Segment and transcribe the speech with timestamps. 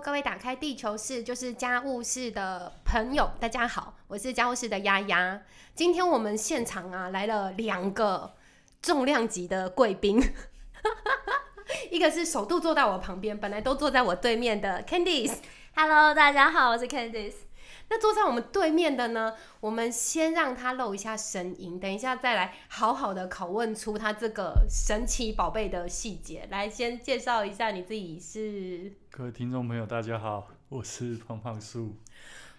[0.00, 5.42] 各位打开地球室就是家务室的朋友，大家好，我是家务室的丫丫。
[5.74, 8.32] 今天我们现场啊来了两个
[8.80, 10.22] 重量级的贵宾，
[11.90, 15.38] 一个是首度坐在我旁边，本来都坐在我对面的 Candice。
[15.74, 17.47] Hello，大家好，我是 Candice。
[17.90, 26.46] 那坐在我们对面的呢，我们先让他露一下声音，等一下再来好好的拷问出他这个神奇宝贝的细节。
[26.50, 28.92] 来，先介绍一下你自己是。
[29.10, 31.96] 各位听众朋友，大家好，我是胖胖树。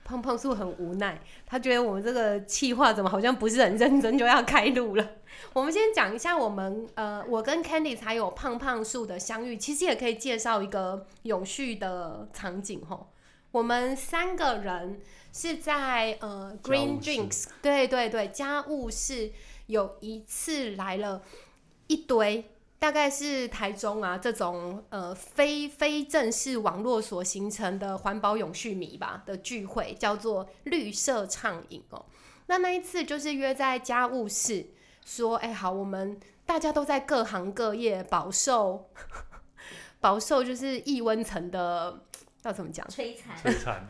[0.04, 5.08] 胖胖树很无奈，他觉得我们这个企划怎么好像不是很认真就要开录了。
[5.54, 13.12] 我们先讲一下我们呃，我跟 Candice 还有胖胖树的相遇，其实也可以介绍一个永续的场景吼。
[13.52, 15.00] 我们三个人
[15.32, 19.32] 是在呃 Green Drinks，对对对，家务室
[19.68, 21.22] 有一次来了
[21.88, 22.52] 一堆。
[22.80, 32.06] 大概是台中啊这种呃非非正式网络所形成的环保永续迷吧的聚会，叫做绿色畅饮哦。
[32.46, 34.68] 那那一次就是约在家务室，
[35.04, 38.90] 说哎、好，我们大家都在各行各业饱受
[40.00, 42.06] 饱受就是异温层的
[42.44, 42.88] 要怎么讲？
[42.88, 43.86] 摧残，摧残，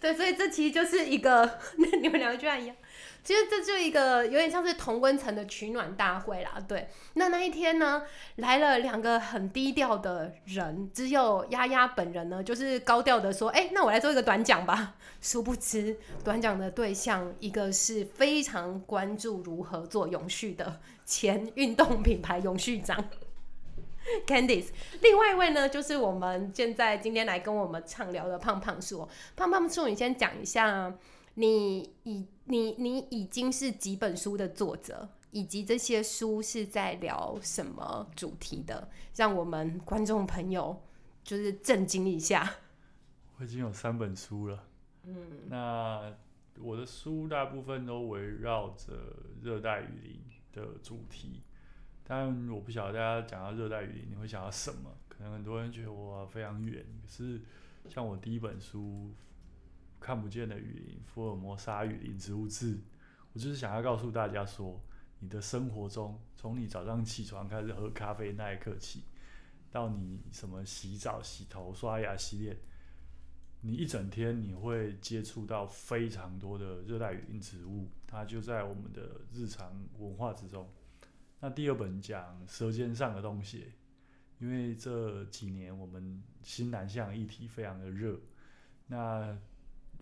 [0.00, 2.76] 对，所以这其实就是一个，那你们两个居然一样。
[3.24, 6.88] 其实这就一个有点像是同温层的取暖大会啦，对。
[7.14, 8.02] 那那一天呢，
[8.36, 23.04] 来了两个很低调的人，只有丫丫本人呢，就是高调的说：“哎、那我来做一个短讲吧。”殊不知，短讲的对象一个是非常关注如何做永续的前运动品牌永续长
[24.26, 24.68] Candice，
[25.02, 29.08] 另外一位呢，就是我们现在今天来跟我们畅聊的胖胖树哦。
[29.36, 30.94] 胖胖树，你先讲一下，
[31.34, 40.82] 你已你你已经是几本书的作者，以及这些书是在聊什么主题的，让我们观众朋友
[41.22, 42.54] 就是震惊一下。
[43.38, 44.64] 我已经有三本书了。
[45.04, 46.12] 嗯，那
[46.60, 48.94] 我的书大部分都围绕着
[49.42, 50.20] 热带雨林
[50.52, 51.42] 的主题，
[52.08, 54.90] 但我不晓得大家讲到热带雨林，你会想到什么？
[55.10, 57.38] 可能很多人觉得我非常远，可是
[57.86, 59.12] 像我第一本书
[60.02, 62.76] 《看不见的雨林：福尔摩沙雨林植物志》，
[63.34, 64.80] 我就是想要告诉大家说，
[65.18, 69.04] 你的生活中，从你早上起床开始喝咖啡那一刻起，
[69.70, 72.56] 到你什么洗澡、洗头、刷牙、洗脸。
[73.60, 80.66] 你一整天你会接触到非常多的热带雨林植物，它就在我们的日常文化之中。
[81.40, 83.72] 那第二本讲舌尖上的东西，
[84.38, 88.18] 因为这几年我们新南向议题非常的热，
[88.86, 89.38] 那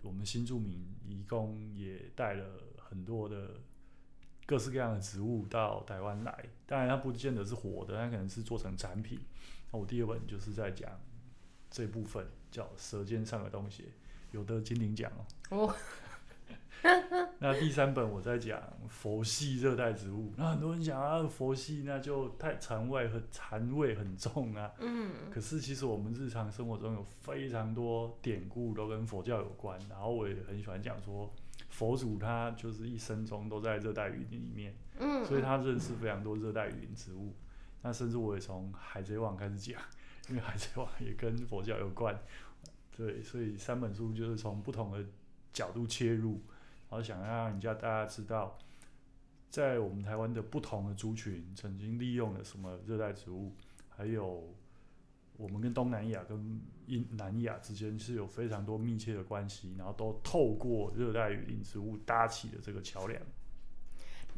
[0.01, 2.45] 我们新住民移工也带了
[2.77, 3.59] 很多的
[4.45, 9.19] 各式各样的植物到台湾来，当然它不见得是活的，它可能是做成产品。
[9.71, 10.91] 那我第二本就是在讲
[11.69, 12.25] 这部分。
[12.49, 13.91] 叫舌尖上的东西，
[14.31, 15.11] 有的金鼎奖。
[15.49, 15.75] 哦
[17.39, 24.71] 那第三本我在讲佛系热带植物，那很多人讲啊，佛系那就太禅味和禅味很重啊。
[24.79, 31.33] 嗯，可是其实我们日常生活中有非常多典故都跟佛教有关，然后我也很喜欢讲说，
[31.69, 37.35] 佛祖他就是一生中都在热带雨林里面，嗯，所以他认识非常多热带雨林植物。
[37.81, 39.79] 那甚至我也从海贼王开始讲。
[40.29, 42.13] 因为海贼王也跟佛教有关，
[42.97, 45.01] 对，所以三本书就是从不同的
[45.53, 46.41] 角度切入，
[46.89, 48.57] 然后想让人家大家知道，
[49.49, 53.53] 在我们台湾的不同的族群曾经利用了什么热带植物，
[53.89, 54.55] 还有
[55.35, 63.21] 我们跟东南亚跟印南亚之间是有非常多密切的关系，然后都透过热带雨林植物搭起的这个桥梁。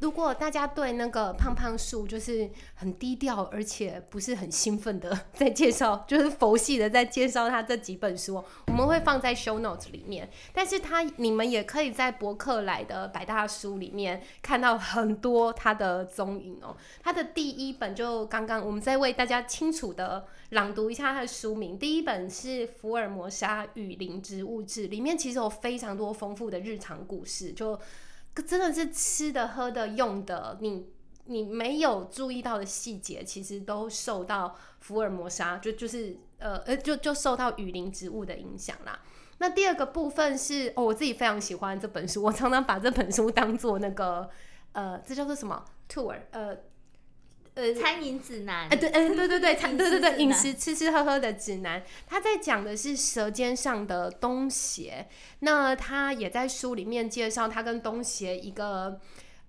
[0.01, 10.29] 如果大家对那个胖胖树就是很低调，而且不是很兴奋的在介绍，就是佛系的在介绍他这几本书，我们会放在 show notes 里面。
[10.53, 16.75] 但是他你们也可以在博客来的百大书里面看到很多他的踪影哦。
[17.03, 27.77] 他的第一本就刚刚我们在为大家清楚的朗读一下他的书名，第一本是《福尔摩沙雨林植物志》，里面其实有非常多丰富的日常故事，就。
[28.41, 30.87] 真的是吃的、喝的、用的，你
[31.25, 38.99] 你没有注意到的细节，其实都受到福尔摩沙就就是呃呃就就受到雨林植物的影响啦。
[39.37, 44.29] 那第二个部分是哦，我自己非常喜欢这本书，我常常把这本书当做那个
[44.71, 46.55] 呃，这叫做什么 tour 呃。
[47.59, 55.07] 呃，餐饮指南，哎、对，哎、对对对， 餐，对对对，饮饮食吃吃喝喝的指南，他在讲的是舌尖上的东邪。
[55.39, 58.99] 那他也在书里面介绍他跟东邪一个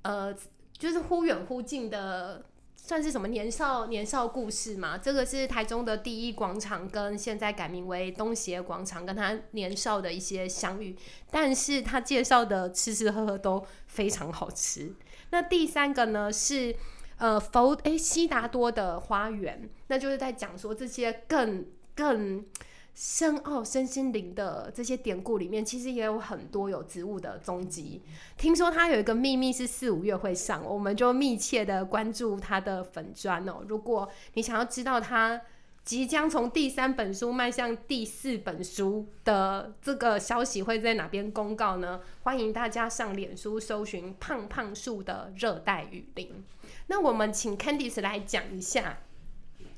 [0.02, 0.34] 呃，
[0.76, 4.98] 就是忽远忽近的算是什么年少年少故事嘛？
[4.98, 10.96] 这个是台中的第一广场，跟现在改名为东协广场，跟他年少的一些相遇。
[11.30, 14.92] 但是他介绍的吃吃喝喝都非常好吃。
[15.30, 16.74] 那第三个呢是
[17.20, 21.64] 呃佛诶悉达多的花园，那就是在讲说这些更
[21.94, 22.44] 更。
[22.92, 28.02] 深奥、身心灵的这些典故里面，其实也有很多有植物的踪迹。
[28.36, 33.64] 听说它有一个秘密是四五月会上，我们就密切的关注它的粉砖哦。
[33.68, 35.40] 如果你想要知道它
[35.84, 42.00] 即将从第三本书迈向第四本书的这个消息会在哪边公告呢？
[42.24, 46.44] 欢迎大家上脸书搜寻“胖胖树的热带雨林”。
[46.90, 48.98] 那我们请 Candice 来讲一下，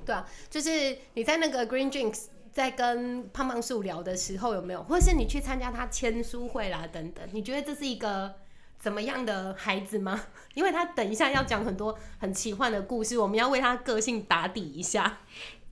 [0.04, 2.24] 对啊，就是你在那个 Green Drinks。
[2.52, 7.26] 在跟胖胖树聊的时候，有没有，或是你去参加他签书会啦等等？
[7.32, 8.34] 你觉得这是一个
[8.78, 10.26] 怎么样的孩子吗？
[10.52, 15.20] 因为他等一下要讲很多很奇幻的故事，我们要为他个性打底一下。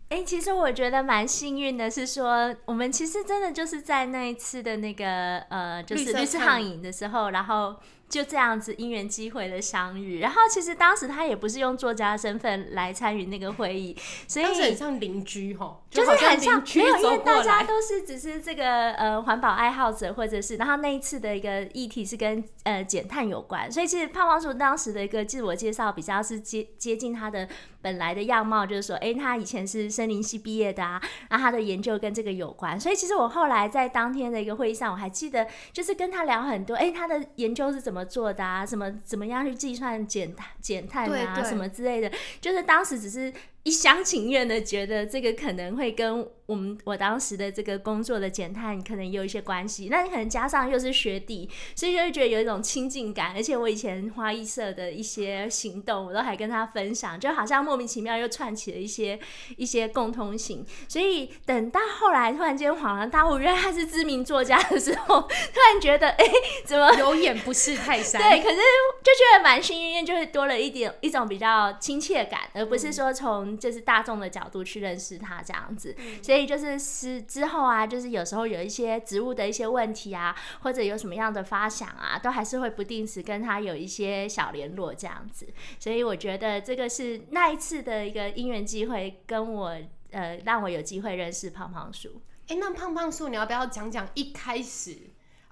[0.08, 7.76] 哎，其实我觉得蛮幸运的，是说我们其实真的就是在那一次的那个呃，就是绿色畅饮的时候，然后。
[8.10, 13.96] 就这样子因缘机会的相遇，然后其实当时他也不是用作家身份来参与那个会议，
[14.26, 27.48] 所以很像邻居哈，就是很像没有，因为大家都是只是这个呃环保爱好者，或者是然后那一次的一个议题是跟呃减碳有关，所以其实胖胖叔当时的一个自我介绍比较是接接近他的
[27.80, 31.00] 本来的样貌，就是说哎他以前是森林系毕业的啊，
[31.30, 38.00] 然后他的研究跟这个有关，所以其实我后来在当天的一个会议上，我还记得就是跟他聊很多，哎他的研究是怎么。
[38.10, 42.10] 做的啊，什么怎么样去计算减碳减碳啊，什么之类的，
[42.40, 43.32] 就是当时只是。
[43.62, 53.32] 一厢情愿的觉得这个可能会跟我们我当时的这个工作的减碳可能有一些关系，那你可能加上又是学弟，所以就会觉得有一种亲近感。
[53.36, 59.16] 而且我以前花艺社的一些行动，我都还跟他分享，就好像莫名其妙又串起了一些
[59.56, 60.66] 一些共通性。
[60.88, 66.24] 所以等到后来突然间恍然大悟，原来他是知名作家的时候，突然觉得哎，
[66.64, 68.20] 怎么 有眼不识泰山？
[68.20, 73.49] 对，可是就觉得蛮幸运，就是多了一点一种比较亲切感，而不是说从。
[73.58, 85.46] 就是大众的角度去认识他这样子，所以就是是之后啊，就是有时候有一些植物的一些问题啊，或者有什么样的发想啊，都还是会不定时跟他有一些小联络这样子。
[85.78, 89.76] 所以我觉得这个是那一次的一个因缘机会，跟我
[90.10, 92.20] 呃让我有机会认识胖胖树。
[92.48, 94.96] 哎，那胖胖树，你要不要讲讲一开始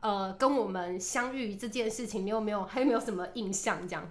[0.01, 2.27] 呃跟我们相遇这件事情？
[2.27, 4.11] 你有没有还有没有什么印象这样？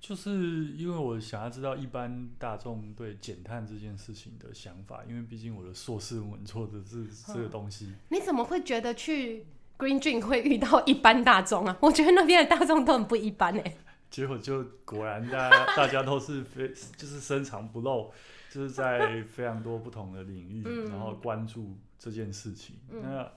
[0.00, 7.92] 就是因为我想要知道一般大众对减碳这件事情的想法，因为毕竟我的硕士论文做的是这个东西。
[8.10, 9.44] 你怎么会觉得去
[9.76, 11.76] Green Dream 会遇到一般大众啊？
[11.80, 13.76] 我觉得那边的大众都很不一般哎。
[14.08, 18.12] 结果就果然大家大家都是非就是深藏不露，
[18.50, 22.76] 就是在非常多不同的领域，然后关注这件事情。
[22.88, 23.28] 那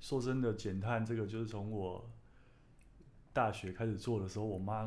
[0.00, 2.08] 说真的，减碳这个就是从我。
[3.32, 4.82] 大学开始做的时候，我妈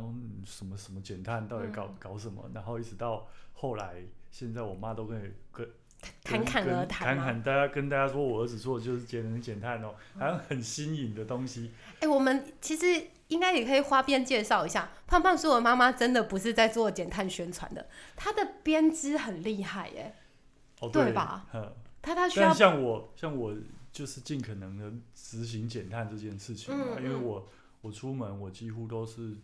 [0.45, 3.95] 什么什么减碳到底搞搞什么，然后一直到后来，
[4.31, 5.68] 现在我妈都可以跟
[6.24, 11.72] 侃侃而谈，侃侃大家跟大家说，我儿子做的就是节能减碳哦，好像很新颖的东西。
[12.01, 17.88] 哎，我们其实应该也可以花边介绍一下，胖胖说，我妈妈真的不是在做减碳宣传的，
[18.18, 20.13] 她的编织很厉害，哎，
[20.92, 21.46] 对吧？
[21.54, 23.56] 嗯，她她需要像我，像我
[23.94, 27.48] 就是尽可能的执行减碳这件事情嘛，因为我。
[27.84, 29.36] 我出门，我几乎都是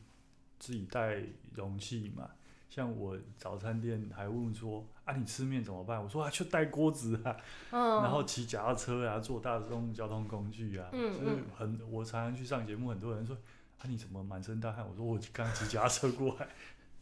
[0.58, 1.22] 自己带
[1.54, 2.32] 容器嘛。
[2.70, 7.36] 像我早餐店还问说：“啊，你吃面怎么办？”我说：“啊，就带锅子啊。”
[7.72, 8.02] 嗯。
[8.02, 10.88] 然后骑脚踏车啊，坐大众交通工具啊。
[10.94, 13.36] 嗯就是很，我常常去上节目，很多人说
[13.80, 16.48] ：“啊，你怎么满身大汗？”我说：“我刚骑脚踏车过来。”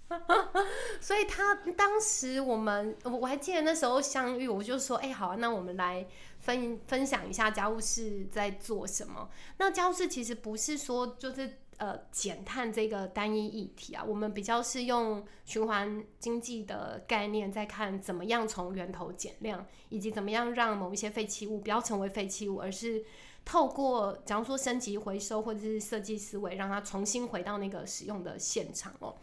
[1.01, 6.07] 所以他当时我们，我我还记得那时候相遇，我就说：“哎，好啊，那我们来。”
[6.39, 9.27] 分分享一下家务事在做什么？
[9.57, 23.03] 那家务事其实不是说就是呃减碳这个单一议题啊，我们比较是用循环经济的概念在看怎么样从源头减量，以及怎么样让某一些废弃物不要成为废弃物，而是
[23.43, 29.17] 透过假如说升级回收或者是设计思维，让它重新回到那个使用的现场哦。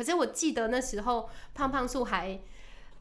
[0.00, 2.40] 可是我记得那时候胖胖树还。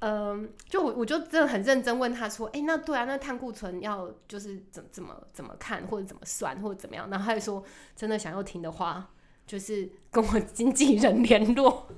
[0.01, 7.09] 嗯，就我我就真的很认真问他说，哎，那对啊，那碳库存要就是怎怎么怎么看，或者怎么算，或者怎么样？
[7.09, 7.61] 然后他就说，
[7.97, 9.11] 真的想要停的话，
[9.45, 11.89] 就是跟我经纪人联络。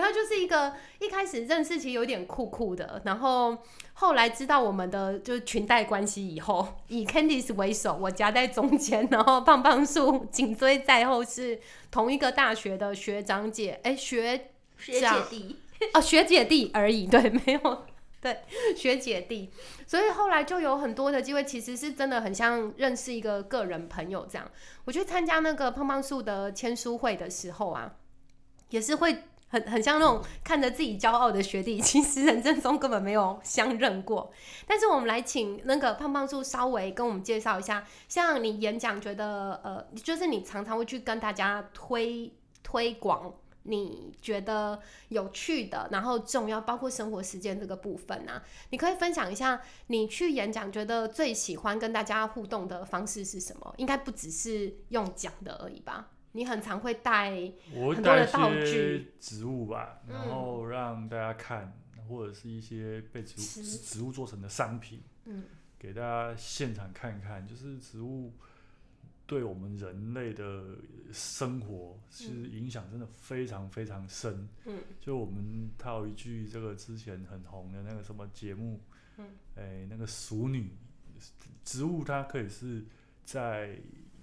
[0.00, 3.58] 所以他就是一个一开始认识其实有点酷酷的，然后
[3.92, 14.46] 后来知道我们的就是裙带关系以后，以 Candice 为首，我夹在中间，然后胖胖树紧追在后，是同一个大学的学长姐，哎学。
[14.78, 15.56] 学姐弟
[15.92, 17.84] 哦，学姐弟而已，对，没有
[18.18, 18.38] 对
[18.74, 19.50] 学姐弟，
[19.86, 24.50] 所以后来就有很多的机会，其实是真的很像认识一个个人朋友这样。
[24.86, 27.96] 我去参加那个胖胖树的签书会的时候啊，
[28.70, 29.24] 也是会。
[29.50, 34.32] 很很像那种看着自己骄傲的学弟，其实人生中根本没有相认过。
[34.66, 48.40] 但是我们来请那个胖胖叔稍微跟我们介绍一下，像你演讲，觉得呃，就是你常常会去跟大家推推广，你觉得有趣的，然后重要，包括生活实践这个部分啊，
[48.70, 53.74] 你可以分享一下你去演讲，觉得最喜欢跟大家互动的方式是什么？
[53.78, 56.10] 应该不只是用讲的而已吧？
[56.32, 57.32] 你很常会带
[57.72, 61.76] 很多的道具、植物吧，然后让大家看，
[62.08, 65.42] 或者是一些被植物植物做成的商品，嗯，
[65.76, 68.32] 给大家现场看看，就是植物
[69.26, 70.76] 对我们人类的
[71.12, 74.48] 生活其实影响真的非常非常深。
[74.66, 78.80] 嗯，就我们套一句这个之前很红的那个什么节目，
[79.16, 80.70] 嗯，哎，那个熟女，
[81.64, 82.84] 植物它可以是
[83.24, 83.76] 在。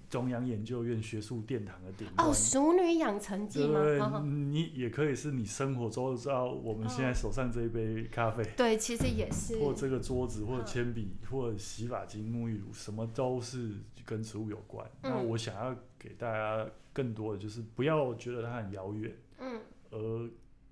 [0.10, 2.28] 中央研究院学术殿堂的顶端。
[2.28, 3.82] 哦，熟女养成记吗？
[3.84, 13.74] 对，你也可以是你生活中知道我们现在手上这一杯咖啡，对，其实也是，或这个桌子，或者铅笔，或者洗发精、沐浴乳，什么都是
[14.06, 14.90] 跟植物有关。
[15.02, 19.60] 那我想要给大家更多的，就是不要觉得它很遥远，嗯，
[19.92, 20.30] 而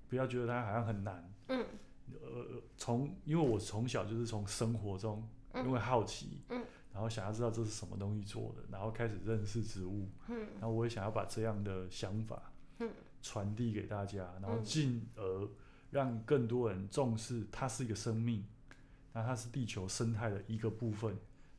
[0.08, 1.64] 不要觉得它好像很难，嗯，
[2.22, 5.22] 呃，从因为我从小就是从生活中
[5.56, 6.62] 因为好奇，嗯。
[6.96, 12.88] 然后想要知道这是什么东西做的，然后开始认识植物，嗯，然后我也想要把这样的想法，嗯，
[13.20, 15.50] 传递给大家，然后进而
[15.90, 18.42] 让更多人重视它是一个生命，
[19.12, 21.14] 那它是地球生态的一个部分，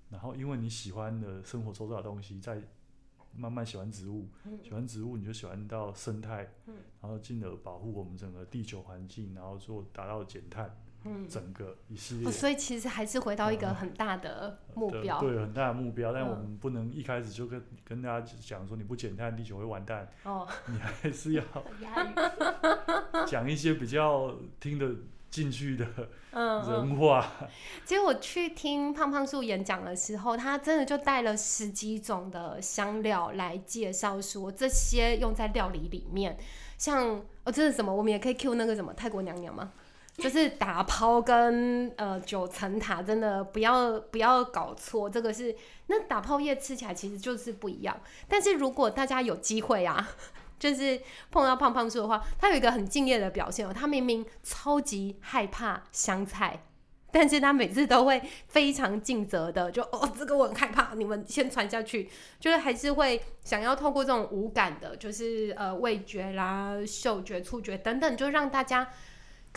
[0.10, 2.60] 然后因为你喜欢的生活周遭的东西，在
[3.36, 4.28] 慢慢喜欢植物，
[4.64, 10.76] 喜欢植物你就喜欢到生态，嗯，然后进而保护我们整个地球环境，然后做达到减碳。
[11.30, 16.14] 整个一系列，所以其实还是回到一个很大的目标，对，很大的目标。
[16.14, 20.08] 但我们不能一开始就跟跟大家讲说你不减碳，地球会完蛋。
[20.24, 21.44] 哦，你还是要
[23.26, 24.96] 讲一些比较听得
[25.30, 25.86] 进去的
[26.32, 27.32] 人话。
[27.86, 36.38] 其实我去听胖胖树演讲的时候，他真的就带了十几种的香料来介绍，说这些用在料理里面，
[36.78, 37.94] 像哦，这是什么？
[37.94, 39.72] 我们也可以 Q 那个什么泰国娘娘吗？
[40.24, 45.56] 就是打抛跟呃九层塔，真的不要不要搞错，这个是
[45.86, 47.96] 那打抛叶吃起来其实就是不一样。
[48.28, 50.10] 但是如果大家有机会啊，
[50.58, 56.64] 就是碰到胖胖树的话，他有一个很敬业的表现哦，他明明超级害怕香菜，
[57.12, 62.10] 但是他每次都会非常尽责的，就哦这个我很害怕，你们先传下去，
[62.40, 68.90] 就是还是会想要透过这种无感的，就是呃味觉啦、嗅觉、触觉等等，就让大家。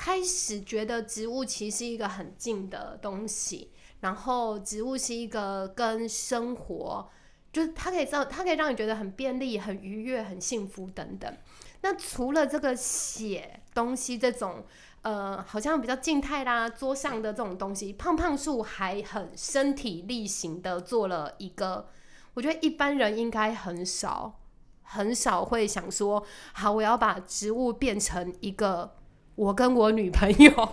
[0.03, 7.07] 开始觉得植物其实是一个很近的东西，然后植物是一个跟生活，
[7.53, 11.37] 就是它可以让它可以让你觉得很便利、很愉悦、很幸福等等。
[11.83, 14.65] 那除了这个写东西这种，
[15.03, 21.91] 呃，好像比较静态啦，桌上的这种东西，胖胖树还很身体力行的做了一个，
[22.33, 24.41] 我觉得一般人应该很少
[24.83, 28.97] 很少会想说，好，我要把植物变成一个。
[29.41, 30.69] 我跟我女朋友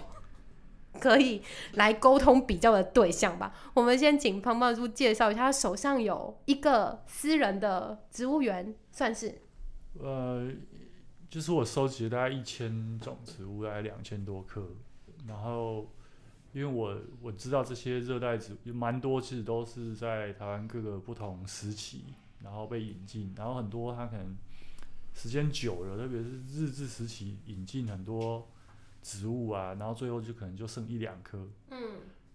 [1.00, 1.42] 可以
[1.76, 3.54] 来沟通比较的对象吧。
[3.74, 9.42] 我们先请胖胖叔介绍一下，他手上有一个私人的植物园，算是。
[9.98, 10.52] 呃，
[11.30, 14.68] 就是我收集了大概一千种植物，大概两千多棵。
[15.26, 15.88] 然后，
[16.52, 22.04] 因为我我知道这些热带植物蛮多，其实都是在台湾各个不同时期，
[22.44, 23.34] 然后被引进。
[23.38, 24.36] 然后很多它可能
[25.14, 28.46] 时间久了，特别是日治时期引进很多。
[29.08, 31.48] 植物啊，然后最后就可能就剩一两棵。
[31.72, 31.78] 嗯，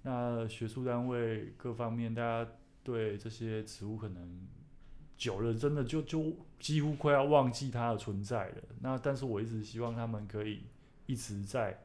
[0.01, 2.51] 那学术单位各方面，大家
[2.83, 4.49] 对这些植物可能
[5.19, 8.63] 久了，真的就就几乎快要忘记它的存在了。
[8.81, 10.63] 那但是我一直希望他们可以
[11.05, 11.79] 一直在，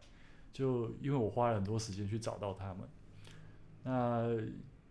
[0.54, 2.88] 就因为我花了很多时间去找到他们。
[3.84, 4.26] 那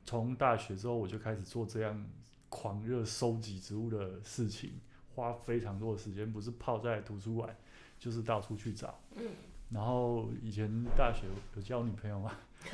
[0.05, 2.07] 从大学之后，我就开始做这样
[2.51, 4.75] 狂热收集植物的事情，
[5.15, 7.57] 花非常多的时间，不是泡在图书馆，
[7.99, 9.01] 就是到处去找。
[9.15, 9.25] 嗯。
[9.71, 12.31] 然后以前大学有交女朋友嘛，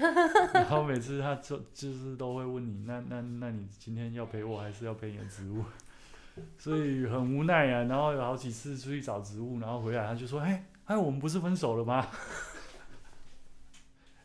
[0.52, 5.64] 然后每次他就就是都会问你，那那那你今天要陪我还是要陪你的植物？
[6.58, 7.84] 所以很无奈啊。
[7.84, 12.06] 然后有好几次出去找植物，然后回来他就说：“哎哎，我们不是分手了吗？”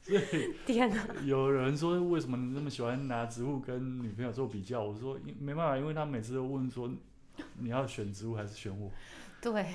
[0.03, 1.05] 所以天哪！
[1.25, 4.81] 有人说为什么你那么喜欢拿植物跟女朋友做比较？
[4.83, 6.89] 我说没办法，因为他每次都问说
[7.59, 8.89] 你要选植物还是选我？
[9.41, 9.65] 对。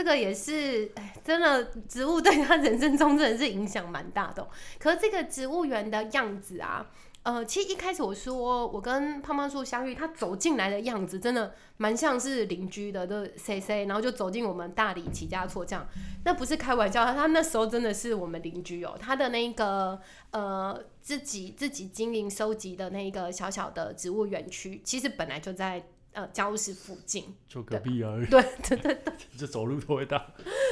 [0.00, 4.48] 这个也是，哎，真的植物对他人生中真的是影响蛮大的。
[4.78, 6.86] 可是这个植物园的样子啊。
[7.22, 15.86] 呃，其实一开始我说我跟胖胖树相遇，他走进来的样子真的蛮像是邻居的，都 C C，然后就走进我们大理齐家厝这样，
[16.24, 25.84] 那不是开玩笑，他那时候真的是我们邻居哦，他的那个呃自己自己经营收集的那个小小的植物园区，其实本来就在。
[26.12, 28.26] 呃，家务室附近，就隔壁而已。
[28.26, 30.20] 对对对对，这 走路都会到。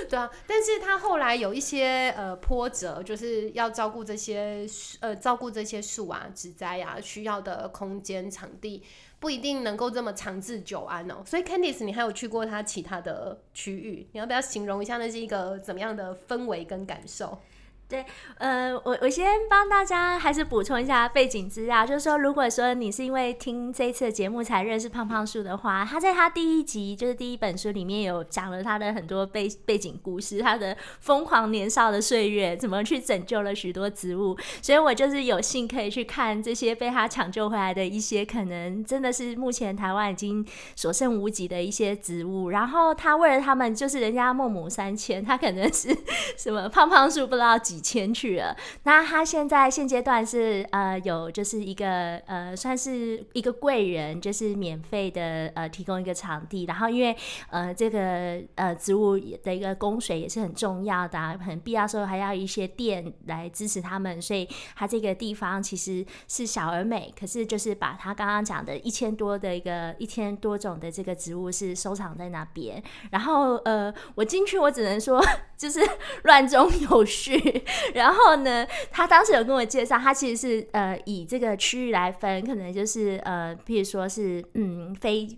[0.09, 4.66] 对啊，但是他后来有一些呃波折，就是要照顾这些
[5.00, 8.83] 呃照顾这些树啊、植栽啊，需要的空间场地
[9.21, 11.23] 不一定能够这么长治久安哦。
[11.25, 17.40] 所以，Candice，你还有去过他其他的区域，你要不要形容一下那是一个怎么样的氛围跟感受？
[17.88, 18.04] 对，
[18.37, 45.88] 呃，我我先帮大家还是补充一下背景资料，就是说，如果说你是因为听这一次的节目才认识胖胖树的话，他在他第一集就是第一本书里面有讲了他的很多背背景故事，他的疯狂年少的岁月，怎么去拯救了许多植物，所以我就是有幸可以去看这些被他抢救回来的一些可能真的是目前台湾已经所剩无几的一些植物，然后他为了他们就是人家孟母三迁，他可能是
[46.37, 47.77] 什么胖胖树不知道几。
[47.80, 57.16] 迁去了，那他现在现阶段是呃有就是一个呃算是一个贵人，就是免费的呃提供一个场地，然后因为
[57.50, 75.23] 呃这个呃植物的一个供水也是很重要的，很必要时候还要一些电来支持他们，所以他这个地方其实是小而美，可是就是把他刚刚讲的一千多的一个一千多种的这个植物是收藏在那边，然后呃我进去我只能说
[75.56, 75.80] 就是
[76.25, 77.64] 乱中有序。
[77.95, 85.29] 然后呢，他当时有跟我介绍，他其实是呃以这个区域来分，可能就是呃，譬如说是嗯非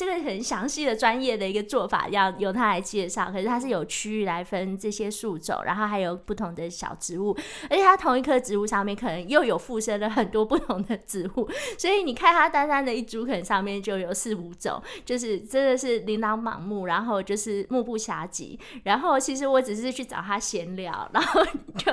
[0.00, 3.30] 这个很详细的专业的一个做法，要由他来介绍。
[3.30, 7.36] 可是他是有区域来分这些树种，然后还有不同的小植物，
[7.68, 18.58] 而且它同一棵植物上面可能又有附身了很多不同的植物，所以你看它单单的一株可能上面就有四五种，就是真的是琳琅满目，然后就是目不暇接。
[18.84, 21.44] 然后其实我只是去找他闲聊，然后
[21.76, 21.92] 就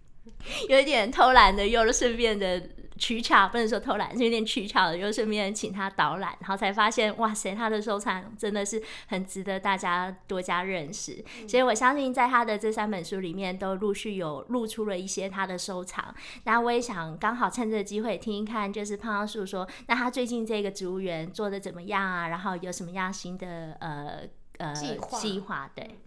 [0.68, 2.62] 有一点偷懒的，又顺便的。
[2.98, 11.24] 取巧不能说偷懒，是有点取巧的，就顺便请他导览，然后才发现，哇塞，他的收藏真的是很值得大家多加认识。
[11.48, 16.14] 所以我相信，在他的这三本书里面，都陆续有露出了一些他的收藏。
[16.44, 22.28] 那我也想刚好趁这个机会听一看，就是胖胖树说，那他最近这个植物园做的怎么样啊？
[22.28, 24.22] 然后有什么样新的呃
[24.58, 25.18] 呃计划？
[25.18, 25.98] 计划对，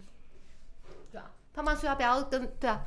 [1.10, 2.82] 对啊，胖胖树要不要跟对啊？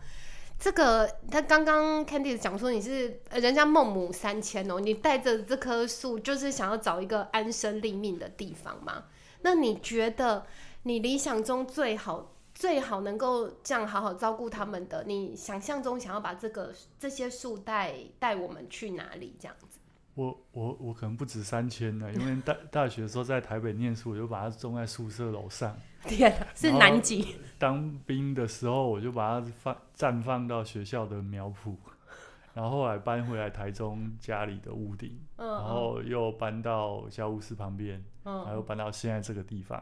[0.58, 9.04] 这个他刚刚 Candy 讲说你是人家孟母三迁哦，你带着这棵树就是想要找一个安身立命的地方吗？
[9.41, 10.46] 那你觉得
[10.84, 19.36] 你理想中最好最好能够这样好好照顾他们的，你想象中想要把这个这些树带带我们去哪里？
[19.39, 19.80] 这样子？
[20.15, 25.78] 我我我可能不止三千呢，因为大大学的时候在台北念书，我就把它种在宿舍楼上。
[26.08, 27.36] 天哪，是南极。
[27.58, 31.74] 当兵的时候，我就把它放绽放到学校的苗圃，
[32.54, 39.82] 然后后来搬回来台中家里的屋顶，然后又搬到教务室旁边，然后搬到现在这个地方。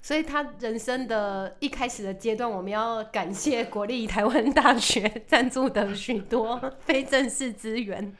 [0.00, 8.16] 所以他人生的一开始的阶段，我们要感谢国立台湾大学赞助的许多非正式资源。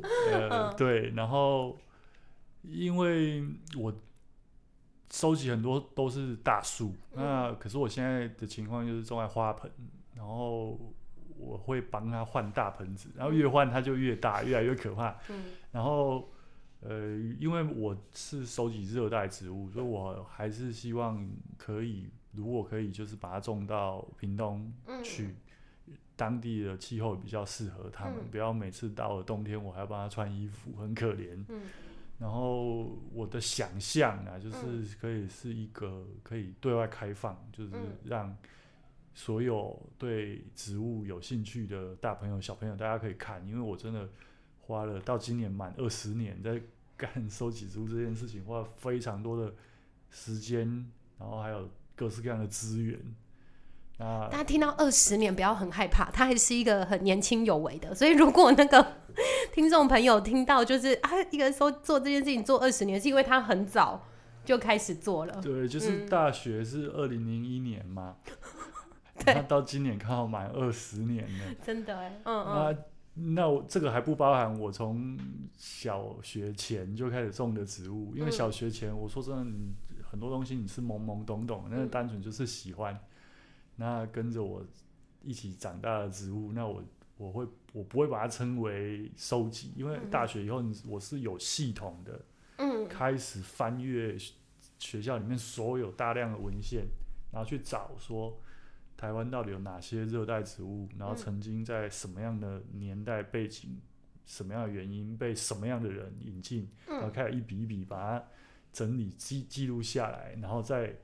[0.00, 1.76] 呃，对，然后
[2.62, 3.44] 因为
[3.78, 3.92] 我。
[5.14, 9.70] 收集很多都是大树，那可是我现在的情况就是种在花盆，
[10.12, 10.76] 然后
[11.38, 15.16] 我会帮他换大盆子，然后越换它就越大，越来越可怕。
[15.30, 16.28] 嗯，然后
[16.80, 21.24] 呃，因为我是收集热带植物，所以我还是希望
[21.56, 24.68] 可以，如果可以，就是把它种到屏东
[25.04, 25.36] 去，
[26.16, 31.44] 当地的气候比较适合他们，不要每次到了冬天我还要帮他穿衣服，很可怜。
[31.48, 31.62] 嗯。
[32.18, 37.72] 然后我的想象啊，就是可以是一个可以对外开放，就是
[38.04, 38.34] 让
[39.12, 43.46] 所有对植物有兴趣的大朋友、小朋友，大家可以看。
[43.46, 44.08] 因为我真的
[44.60, 46.60] 花了到今年满二十年在
[46.96, 49.52] 干收集植物这件事情，花了非常多的
[50.10, 50.66] 时间，
[51.18, 52.98] 然后还有各式各样的资源。
[53.98, 57.94] 大家听到二十年不要很害怕，他还是一个很年轻有为的。
[57.94, 58.84] 所以如果那个
[59.54, 64.04] 听众朋友听到就是啊，一个人说做这件事情做二十年，是因为他很早
[64.44, 65.40] 就开始做了。
[65.40, 68.16] 对，就是大学是二零零一年嘛，
[69.16, 71.54] 他到今年刚好满二十年了。
[71.64, 72.76] 真的哎，嗯嗯。
[73.14, 75.16] 那那我这个还不包含我从
[75.56, 79.44] 小学前就开始种的植物，因为小学前我说真的。
[80.10, 82.96] 很多东西你是懵懵懂懂，那单纯就是喜欢。
[83.76, 84.64] 那跟着我
[85.22, 86.82] 一起长大的植物，那我
[87.16, 92.24] 我会我不会把它称为收集，因为大学以后我是有系统的，
[92.56, 92.88] 嗯。
[92.88, 94.14] 开始翻阅
[94.78, 96.86] 学校里面所有大量的文献，
[97.32, 98.38] 然后去找说
[98.96, 103.80] 台湾到底有哪些热带植物，然后曾经在什么样的年代背景、
[104.26, 108.24] 什么样的原因被什么样的人引进，然后开始一笔一笔把它
[108.70, 110.94] 整理记记录下来，然后再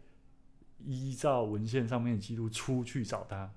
[0.85, 3.51] 依照文献上面的记录出去找他。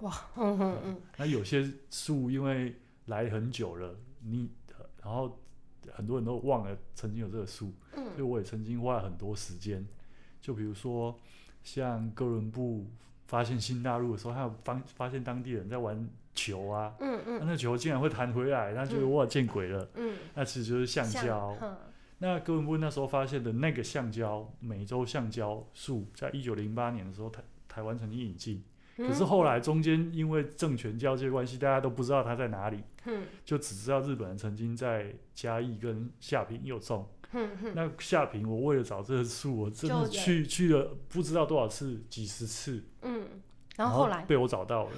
[0.00, 2.74] 哇，嗯嗯嗯，那有些树因为
[3.06, 4.50] 来很久了，你
[5.02, 5.38] 然后
[5.92, 8.04] 很多人都忘了曾经有这个树，嗯。
[8.14, 9.86] 所以我也曾经花了很多时间。
[10.40, 11.18] 就比如说
[11.64, 12.86] 像哥伦布
[13.26, 17.38] 发现新大陆的时候，他有发发现当地人在玩球啊，嗯嗯。
[17.40, 21.56] 那那球竟然会弹回来，他觉得哇见鬼了，嗯，那其实就是橡胶。
[21.62, 21.76] 嗯
[22.18, 28.64] 那哥伦布那时候发现的那个橡胶，美洲橡胶树，在一九零八年的时候，台台湾曾经引进，
[28.96, 33.24] 可是后来中间因为政权交接关系，大家都不知道它在哪里，嗯。
[33.44, 37.06] 就只知道日本人曾经在嘉义跟下平有种。
[37.74, 43.28] 那下平，我为了找这个树，我真的去去了不知道多少次，几十次，嗯，
[43.76, 44.24] 然后后来？
[44.24, 44.92] 被我找到了。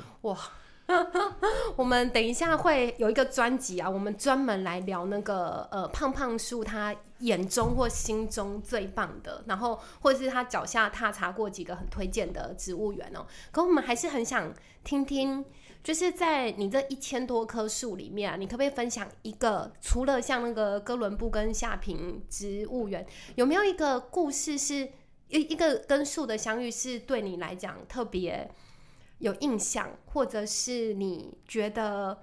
[1.77, 13.27] 我们等一下会有一个专辑啊，我们专门来聊那个呃胖胖树他眼中或心中最棒的，然后或者是他脚下踏查过几个很推荐的植物园哦。
[13.51, 14.51] 可我们还是很想
[14.83, 15.45] 听听，
[15.85, 24.89] 就是在你这一千多棵树里面啊，你可不可以分享一个，除了像那个哥伦布跟夏平植物园，有没有一个故事是
[25.29, 28.51] 一一个跟树的相遇是对你来讲特别？
[29.19, 32.23] 有印象，或者是你觉得，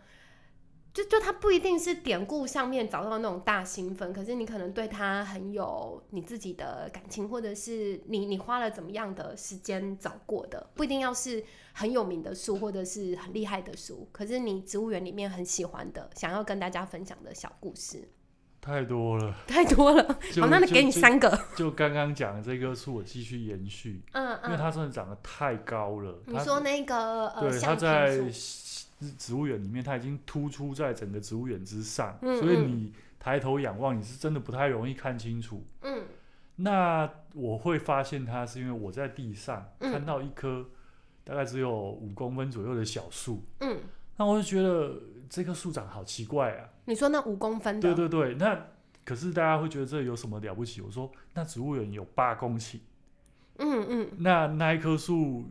[0.94, 18.08] 就就它不一定是典故上面找到那种大兴奋，可是你可能对它很有你自己的感情，或者是你你花了怎么样的时间找过的，不一定要是很有名的书或者是很厉害的书，可是你植物园里面很喜欢的，想要跟大家分享的小故事，
[18.66, 20.04] 太多了，太多了。
[20.42, 26.18] 好，那你给你三个，就刚刚讲的这棵树，我继续延续，嗯因为嗯，它真的长得太高了。
[26.26, 28.20] 它你说那个呃，对，它在
[29.18, 35.64] 植物园里面，它已经突出在整个植物园之上，嗯所以嗯你抬头仰望，你是真的不太容易看清楚。
[35.82, 36.02] 嗯。
[36.56, 39.92] 那我会发现它，是因为我在地上嗯。
[39.92, 40.66] 看到一棵
[41.24, 43.78] 大概只有五公分左右的小树，嗯，
[44.18, 46.70] 那我就觉得这棵树长好奇怪啊。
[46.86, 48.68] 你说那五公分的，对对对，那
[49.04, 50.82] 可是大家会觉得这有什么了不起？
[50.82, 52.80] 我说那植物园有八公顷，
[53.58, 54.10] 嗯嗯。
[54.18, 55.46] 那那一棵树，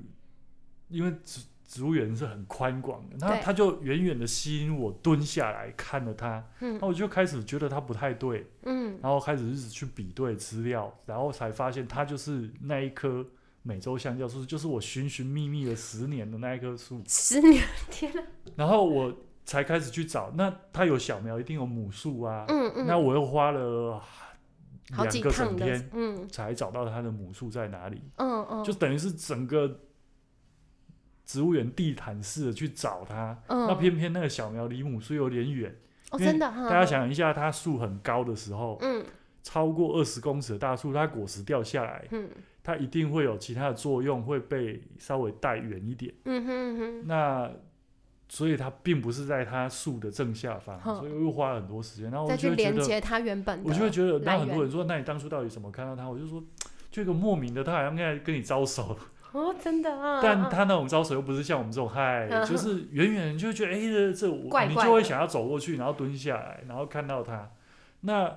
[0.89, 3.41] 因为植植物园是很宽广的，那对。
[3.43, 6.79] 它就远远的吸引我蹲下来看了它，嗯。
[6.81, 8.99] 那我就开始觉得它不太对，嗯。
[9.03, 13.27] 然后开始一直去比对资料，然后才发现它就是那一棵
[13.63, 18.23] 美洲香蕉树，就是我寻寻觅觅了十年的那一棵树，十年，天哪，
[18.57, 19.13] 然后我
[19.45, 24.03] 才开始去找，那它有小苗，一定有母树啊，嗯嗯，那我又花了
[24.89, 26.29] 两个整天，嗯。
[26.29, 28.01] 才找到它的母树在哪里。
[28.17, 29.81] 嗯嗯，就等于是整个
[31.27, 33.39] 植物园地毯式的去找它。
[33.49, 33.67] 嗯。
[33.67, 35.75] 那偏偏那个小苗离母树有点远，
[36.11, 39.05] 哦，真的哈，大家想一下，它树很高的时候，嗯。
[39.43, 42.31] 超过二十公尺的大树，它果实掉下来，嗯。
[42.63, 46.15] 它一定会有其他的作用，会被稍微带远一点。
[46.25, 47.51] 嗯哼嗯哼，那
[48.35, 52.11] 所以它并不是在它树的正下方，哼所以又花了很多时间。
[52.11, 56.09] 然后我就会觉得，连接它原本的，我就会觉得，那很多人说，那你当初到底怎么看到它？
[56.09, 56.43] 我就说，
[56.91, 58.99] 就一个莫名的，他好像在跟你招手，
[59.31, 67.49] 哦，真的啊，嗯但他那种招手又不是像我们这种嗨，嗯就是远远就觉得，哎、这这我怪怪你就会想要走过去，然后蹲下来，然后看到他。
[68.01, 68.37] 那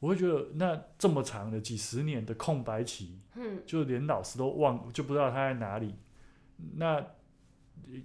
[0.00, 5.94] 我会觉得，那这么长的几十年的空白期，嗯就连老师都忘，就不知道他在哪里。
[6.74, 7.00] 那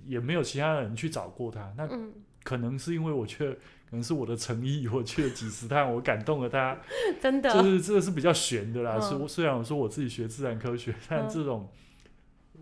[0.05, 1.73] 也没有其他人去找过他。
[1.77, 3.53] 那嗯，可能是因为我觉得，
[3.89, 6.77] 可能是我的诚意，我去了几十趟，我感动了他。
[7.21, 8.97] 真的，就是这个是比较悬的啦。
[8.97, 11.69] 嗯是我虽然我说我自己学自然科学，但嗯这种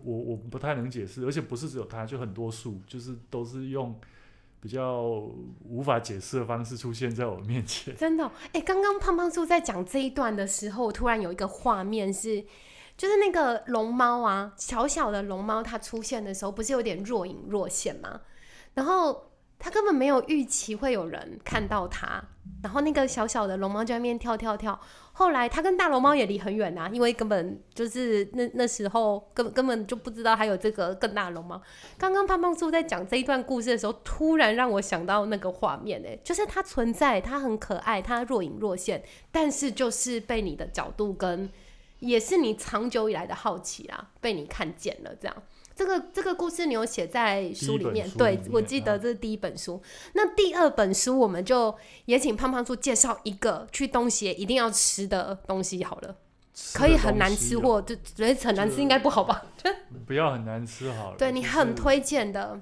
[0.02, 3.98] 我我不太能解释，而且不是只有他，就很多树就是都是用
[4.60, 5.02] 比较
[5.64, 7.94] 无法解释的方式出现在我面前。
[7.96, 12.44] 真的哦，哎、刚刚胖胖叔在讲这一段的时候，突然有一个画面是，
[13.02, 18.20] 就是那个龙猫啊，小小的龙猫，它出现的时候不是有点若隐若现吗？
[18.74, 22.22] 然后它根本没有预期会有人看到它，
[22.62, 24.78] 然后那个小小的龙猫就在那边跳跳跳。
[25.14, 31.60] 后来它跟大龙猫也离很远啊，因为根本就是那那时候根本根本就不知道还有这个更大的龙猫。
[31.98, 41.50] 刚刚胖胖叔在讲这一段故事的时候，突然让我想到那个画面、哎，就是它存在，它很可爱，它若隐若现，但是就是被你的角度跟
[42.02, 45.36] 也是你长久以来的好奇啊，被你看见了这样。
[45.74, 49.80] 这个这个故事你有写在书里面，对面我记得嗯这是第一本书。
[50.14, 56.16] 那第二本书我们就也请胖胖叔介绍一个去东协一定要吃的东西好了，
[56.74, 59.46] 可以很难吃或或就觉得很难吃应该不好吧？
[60.04, 61.16] 不要很难吃好了。
[61.16, 62.60] 对你很推荐的，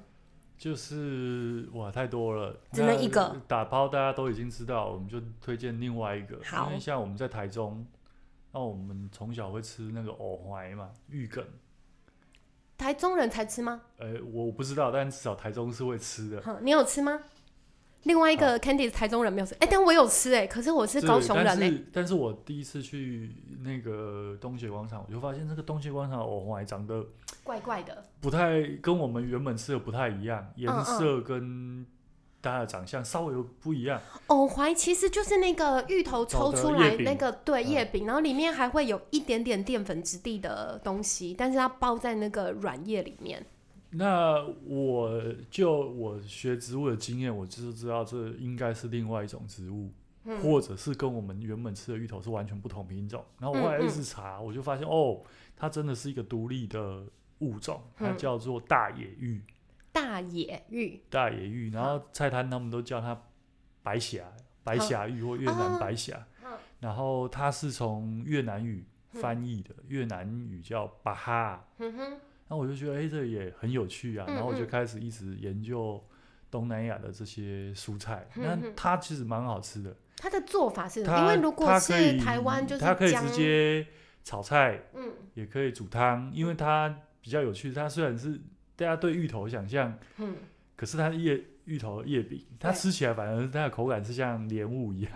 [0.56, 6.38] 就是哇，太多了，只能一个打包，大家都已经知道，我们就推荐另外一个。
[6.44, 7.84] 好因为像我们在台中，
[8.52, 11.44] 那我们从小会吃那个藕怀嘛，玉梗。
[12.76, 13.82] 台中人才吃吗？
[13.98, 16.40] 呃，我我不知道，但至少台中是会吃的。
[16.40, 17.20] 哼，你有吃吗？
[18.04, 27.06] 另外一个 Candy 是台中人没有吃，哎、但我有吃哎、可是我是高雄人哎、但是但是我第一次去那个东协广场，我就发现这个东协广场的藕怀长得
[27.44, 28.02] 怪怪的。
[28.22, 31.84] 不太跟我们原本吃的不太一样，颜嗯色跟
[32.42, 34.00] 它的长相稍微有不一样。
[34.28, 43.44] 藕怀其实就是那个芋头抽出来那个对嗯叶饼，然后里面还会有一点点淀粉质地的东西，但是它包在那个软叶里面。
[43.92, 49.90] 那我就我学植物的经验，我就是知道这应该是另外一种植物，
[50.24, 53.24] 嗯或者是跟我们原本吃的芋头是完全不同品种。
[53.38, 55.20] 然后我后来一直查，我就发现哦，
[55.56, 57.04] 它真的是一个独立的
[57.40, 59.42] 物种，它嗯叫做大野芋。
[59.92, 63.20] 大野芋，大野芋，然后菜摊他们都叫它
[63.82, 66.16] 白霞、白霞玉或越南白霞。
[66.16, 66.26] 嗯
[66.80, 71.62] 然后它是从越南语嗯翻译的，越南语叫巴哈。
[71.76, 74.24] 嗯哼，然后我就觉得，哎、这也很有趣啊。
[74.26, 76.02] 嗯然后我就嗯开始一直研究
[76.50, 78.26] 东南亚的这些蔬菜。
[78.34, 81.04] 那它其实蛮好吃的，它的做法是？
[81.04, 83.86] 它因为如果是台湾就是它可以直，接
[84.24, 86.88] 炒菜，嗯也可以煮汤，因为它
[87.20, 87.70] 比较有趣。
[87.74, 88.40] 它虽然是
[88.80, 89.94] 大家对芋头想象。
[90.16, 90.34] 嗯，
[90.74, 95.12] 可是它的叶芋头的叶饼，它吃起来反而它的口感是像莲雾一样，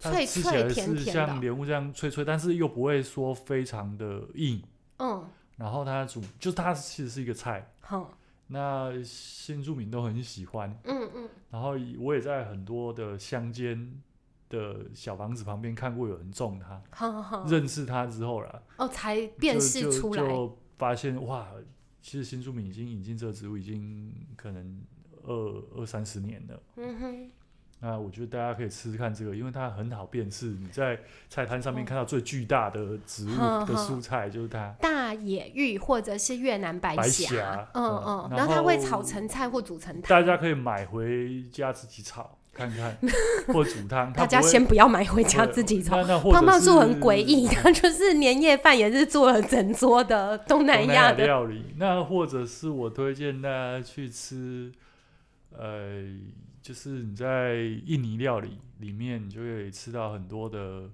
[0.00, 4.60] 它脆吃起来是，像莲雾这样脆脆，但是又不会说非常的硬。
[4.98, 5.24] 嗯，
[5.56, 8.10] 然后它煮，就是它其实是一个菜，好，
[8.48, 10.76] 那新住民都很喜欢。
[10.82, 14.02] 嗯嗯，然后我也在很多的乡间
[14.48, 21.48] 的小房子旁边看过有人种它，好好好，认识它之后啦，哦，才辨识就出来，就就发现哇，
[22.06, 24.80] 其实新住民已经引进这个植物已经可能
[25.24, 26.62] 二二三十年了。
[26.76, 27.30] 嗯哼，
[27.80, 30.46] 那我觉得大家可以试试看这个，因为它很好辨识。
[30.46, 34.72] 你在菜摊上面哦看到最巨大的植物的蔬菜就是它。
[34.80, 42.96] 大野芋或者是越南白白霞霞，嗯嗯然后它会炒成菜或煮成汤，大家可以买回家自己炒看看，
[43.52, 44.12] 或煮汤。
[44.12, 46.02] 大家先不要买回家自己炒。
[46.04, 51.62] 胖胖树很是诡异，他就是年夜饭也是做了整桌的东南亚亚的，料理。
[51.76, 54.72] 那或者是我推荐大家去吃，
[55.56, 56.02] 呃，
[56.62, 60.90] 就是你在印尼料理里面，你就可以吃到很多的。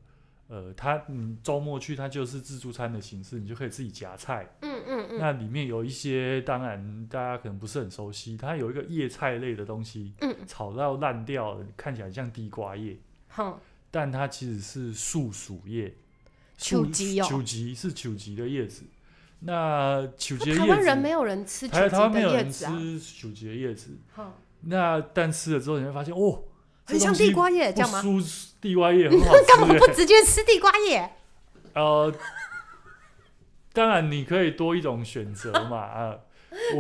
[0.53, 4.47] 呃，它你周末去，它就是自助餐的形式，你就可以自己夹菜。
[4.61, 12.95] 嗯嗯嗯，那里面有一些，当然大家可能不是很熟悉，它有一个叶菜类的东西，嗯炒到烂掉了，看起来像地瓜叶，
[13.29, 13.59] 好，
[13.91, 15.95] 但它其实是树薯叶。
[16.59, 18.85] 树球吉哦球吉是球吉的叶子。
[19.41, 23.97] 那球吉的台叶子，湾人没有人吃台球吉的台湾没有人叶子啊，吃球吉的叶子。
[24.12, 26.45] 好那但吃了之后，你会发现，哦，
[26.85, 28.03] 很像地瓜叶，这样吗？
[28.03, 28.27] 不输
[28.61, 29.75] 地瓜叶很好 干嘛。
[29.79, 31.11] 不直接吃地瓜叶？
[31.75, 32.12] 呃，
[33.73, 36.18] 当然你可以多一种选择嘛 啊。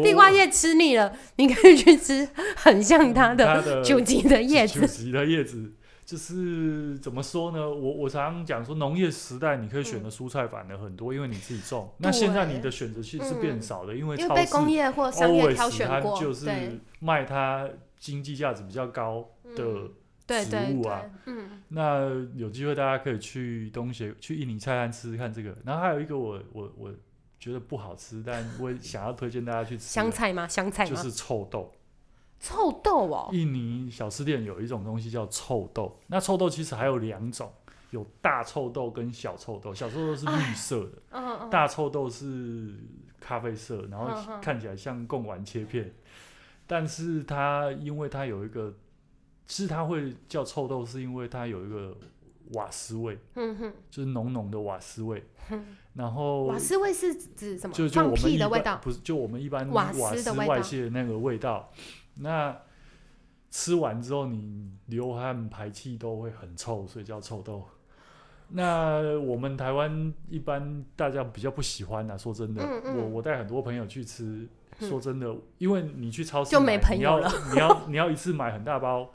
[0.02, 4.80] 地瓜叶吃腻了，你可以去吃很像它它的的 九级的叶子。
[4.80, 5.72] 九级的叶子，
[6.04, 7.60] 就是怎么说呢？
[7.60, 11.90] 我我常常讲说，农业时代你可以选的蔬菜反而很多，因为你自己种。
[11.98, 17.66] 那现在你的选择其实是变少的，因为因为被工业或商业挑选过，就是对卖它
[17.98, 19.90] 经济价值比较高的。
[20.32, 25.54] 食物啊，嗯，那有机会大家可以去东协去印尼菜摊吃吃看这个。
[25.62, 26.94] 然后还有一个我我我
[27.38, 30.48] 觉得不好吃，但我想要推荐大家去吃，香菜吗？
[30.48, 30.86] 香菜？
[30.86, 31.70] 就是臭豆。
[32.40, 37.52] 臭豆哦，印尼小吃店有一种东西叫臭豆，那臭豆其实还有两种，
[37.90, 39.74] 有大臭豆跟小臭豆。
[39.74, 42.74] 小臭豆是绿色的，嗯嗯，大臭豆是
[43.20, 45.92] 咖啡色，然嗯后嗯看起来像贡丸切片。
[46.66, 48.72] 但是它因为它有一个，
[49.52, 51.94] 是它会叫臭豆，是因为它有一个
[52.54, 55.22] 瓦斯味，嗯哼，就是浓浓的瓦斯味。
[55.50, 55.62] 哼
[55.92, 57.74] 然后瓦斯味是指什么？
[57.74, 58.80] 就就放我们一般屁的味道。
[58.82, 61.70] 不是就我们一般瓦瓦斯外泄的那个味道。
[62.14, 62.56] 那
[63.50, 67.62] 吃完之后，你流汗排气都会很臭，所以叫臭豆。
[68.48, 79.10] 那我们台湾一般大家比较不喜欢啊，说真的，嗯嗯我我带很多朋友去吃，嗯说真的，因为你去超市就没买你要朋友了你要你要一次买很大包，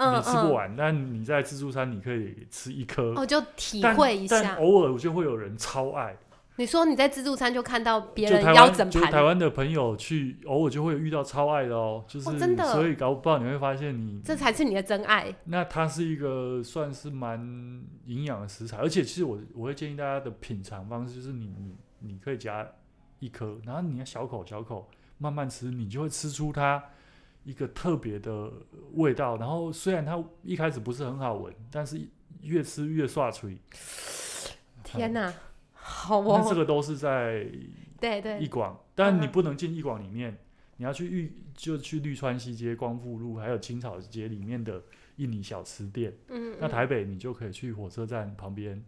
[0.00, 4.54] 嗯你吃不完，但你在自助餐你可以吃一颗，哦，就体会一但下。
[4.56, 6.16] 偶尔就会有人超爱，
[6.56, 15.34] 你说你在自助餐就看到别就台人要整湾就台盘，湾的朋友去，偶尔就会遇到超爱的哦，就是、哦真的所以搞不好你会发现你这才是你的真爱。
[15.44, 17.38] 那它是一个算是蛮
[18.06, 22.66] 营养的食材，而且其实我我会建议大家的品尝方式就是你你你可以夹
[23.18, 26.82] 一颗，然后你要小口小口慢慢吃，你就会吃出它
[27.44, 28.52] 一个特别的
[28.94, 29.36] 味道。
[29.36, 32.00] 然后虽然它一开始不是很好闻，但是
[32.42, 33.58] 越吃越刷嘴。
[34.82, 35.32] 天哪，
[35.72, 37.46] 好那这哦，个都是在
[38.00, 40.36] 对对一，广，但你嗯不能进一广里面，
[40.78, 44.82] 你要去玉就去绿川西街、光复路还有青草街里面的
[45.16, 46.12] 印尼小吃店。
[46.28, 48.82] 嗯，那嗯台北你就可以去火车站旁边，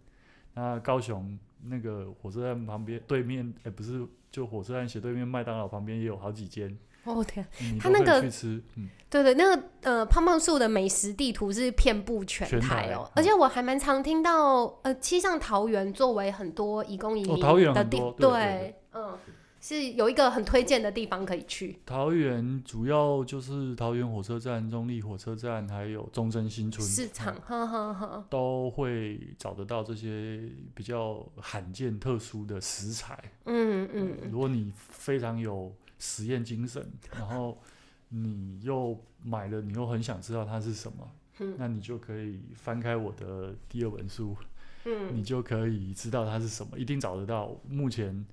[0.54, 8.62] 那高雄那个火车站旁边对面，哎、不是，就火车站斜对面麦当劳旁边也有好几间，哦天，你都可以它那个去吃。
[8.76, 19.18] 嗯，对对，那个呃，胖胖树的美食地图是遍布全全台哦，而且我还蛮常听到，呃，其实像桃园作为很多移工移民哦桃园的地，对对嗯，
[19.60, 21.78] 是有一个很推荐的地方可以去。
[21.86, 30.40] 桃园主要就是桃园火车站、中立火车站，还有中正新村市场，呵呵呵，都会找得到这些
[30.74, 33.18] 比较罕见、特殊的食材。
[33.46, 35.72] 嗯嗯，如果你非常有
[36.04, 37.56] 实验精神，然后
[38.08, 44.36] 你又买了，你又很想知道它是什么， 嗯那你就可以翻开我的第二本书，
[44.84, 47.56] 嗯你就可以知道它是什么，一定找得到。
[47.68, 48.26] 目前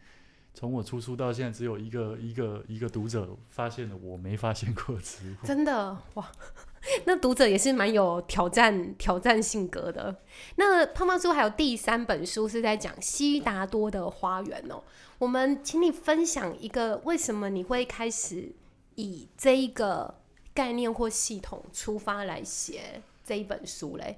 [0.55, 5.45] 从我出书到现在，只有一个一个一个读者发现了我没发现过的植物。
[5.45, 6.27] 真的哇，
[7.05, 10.23] 那读者也是蛮有挑战挑战性格的。
[10.55, 14.82] 那胖胖叔还有第三本书是在讲悉达多的花园哦。
[15.19, 18.53] 我们请你分享一个为什么你会开始
[18.95, 20.15] 以这一个
[20.53, 24.17] 概念或系统出发来写这一本书嘞？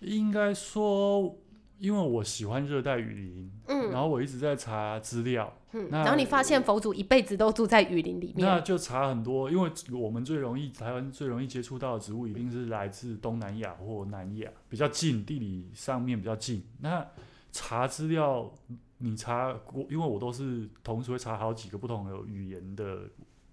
[0.00, 1.34] 应该说，
[1.78, 16.62] 因为我喜欢热带雨林，嗯然后我一直在查资料，嗯，然后你发现佛祖一辈子都住在雨林里面，那就查很多，因为我们最容易台湾最容易接触到的植物，一定是来自东南亚或南亚，比较近，地理上面比较近。
[16.80, 17.06] 那
[17.50, 18.52] 查资料，
[18.98, 23.02] 你查国，因为我都是同时会查好几个不同的语言的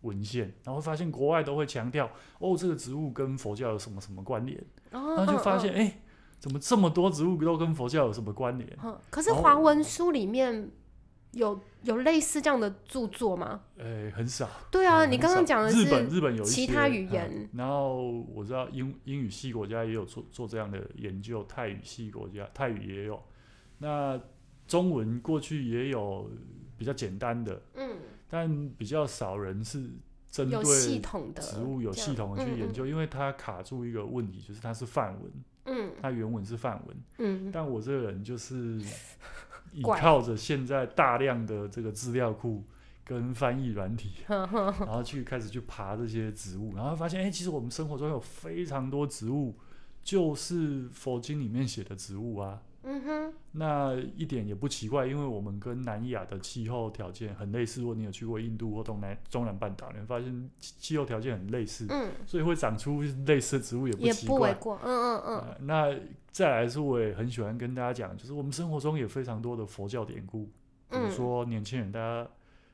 [0.01, 6.01] 文献，然后会发现国外都会强调，哦，这个植物跟佛教有什么什么关联，然然后就发现，哎、
[6.39, 8.77] 怎么这么多植物都跟佛教有什么关联？
[8.83, 10.71] 嗯，可是华文书里面
[11.33, 13.61] 有有类似这样的著作吗？
[13.79, 14.49] 哎、很少。
[14.71, 23.21] 对啊，嗯你刚刚少讲的日本，日本有其他语嗯言然后我知道英英语系国家也有做做这样的研究，泰语系国家泰语也有。
[23.77, 24.19] 那
[24.71, 26.31] 中文过去也有
[26.77, 27.97] 比较简单的，嗯。
[28.29, 29.89] 但比较少人是
[30.29, 31.01] 针对
[31.41, 35.31] 植物有系统的去研究，因为它卡住一个问题，就是它是范文，
[35.65, 35.91] 嗯。
[36.01, 36.95] 它原文是范文。
[37.17, 37.51] 嗯。
[37.51, 38.81] 但我这个人就是
[39.75, 42.63] 依靠着现在大量的这个资料库
[43.03, 49.53] 跟翻译软体， 然后去开始去爬这些植物，然后发现，哎、其实我们生活中有非常多植物，
[50.01, 52.61] 就是佛经里面写的植物啊。
[52.83, 57.81] 嗯哼那一点也不奇怪，因为我们跟南亚的气候条件很类似。
[57.81, 64.37] 如果你有去过印度或东南中南半岛，你会发现气气候条件很类似，嗯，所以会长出类似的植物也不也奇怪。
[64.37, 65.95] 不为过，嗯嗯嗯呃那
[66.31, 70.45] 再来是，我也很喜欢跟大家讲，就是我们生活中有非常多的佛教典故，
[70.89, 72.27] 比如嗯，说年轻人，大家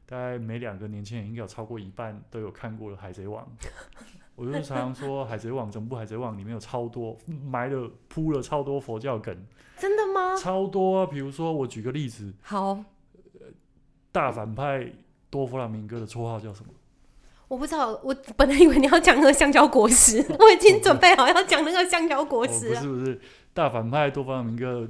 [0.06, 3.46] 大概每两个年轻人应该有超过一半都有看过的《海贼王》。
[4.38, 9.36] 我就常常说，《海贼王》整部《海贼王》里面有超多埋了铺了超多佛教梗，
[9.80, 10.36] 真的吗？
[10.36, 11.08] 超多、啊。
[11.08, 12.84] 比如说，我举个例子，好，
[14.12, 14.94] 大反派
[15.32, 16.72] 多弗朗明哥的绰号叫什么？
[17.48, 22.80] 我不知道，我本来以为你要讲那个香蕉果实， 我已经准备好要讲那个香蕉果哦，实了。
[22.80, 23.20] 不是不是，
[23.56, 24.88] 大反派多弗朗明哥的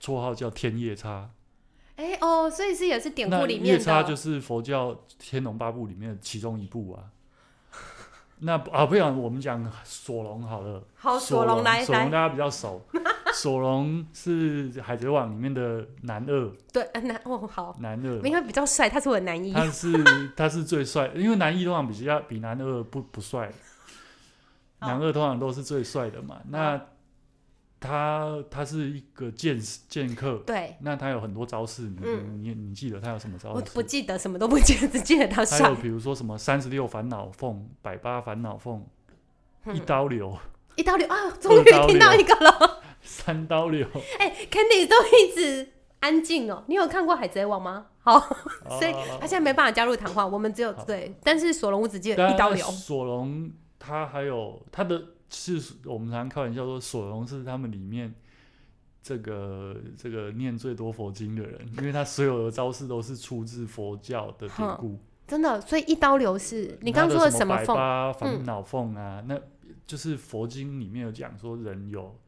[0.00, 1.30] 绰号叫天夜叉。
[1.94, 7.04] 哎、哦，所以是也是典故那里面夜叉，就是佛教《天龙八部》里面的其中一部啊。
[8.40, 10.82] 那啊，不然我们讲索隆好了。
[10.94, 12.80] 好，索隆来来，索隆大家比较熟。
[13.34, 23.52] 索隆是《海贼王》里面的男二， 对，呃男哦好，男二因为比较帅，他是我的男一，他是他是最帅，因为男一通常比较比男二不不帅，
[24.80, 26.40] 男二通常都是最帅的嘛。
[26.48, 26.80] 那
[27.80, 30.76] 他他是一个剑士剑客，对。
[30.80, 33.70] 那他有很多招式，你、嗯你你记得他有什么招式我式？
[33.72, 35.60] 不记得什么都不记得，只记得他帅。
[35.60, 38.84] 还有比如说什么三十六烦恼凤、百八烦恼凤、
[39.66, 40.36] 一嗯刀流、
[40.76, 42.82] 一刀流 啊， 终于听到一个了。
[43.00, 43.86] 三刀流，
[44.18, 46.64] 哎、c a n d y 都一直安静哦。
[46.66, 47.86] 你有看过《海贼王》吗？
[48.00, 48.18] 好，
[48.78, 50.26] 所以啊他现在没办法加入谈话。
[50.26, 52.64] 我们只有好对，但是索隆我只记得一刀流。
[52.66, 55.00] 索隆他还有他的
[55.30, 58.14] 是我们常常开玩笑说，索隆是他们里面
[59.02, 64.98] 这个这个念最多佛经的人，因为他所有的招式都是出自佛教的典故。
[65.26, 67.76] 真的，所以一刀流是你刚刚说的什么凤？
[68.14, 69.38] 烦恼凤啊，那
[69.86, 72.18] 就是佛经里面有讲说人有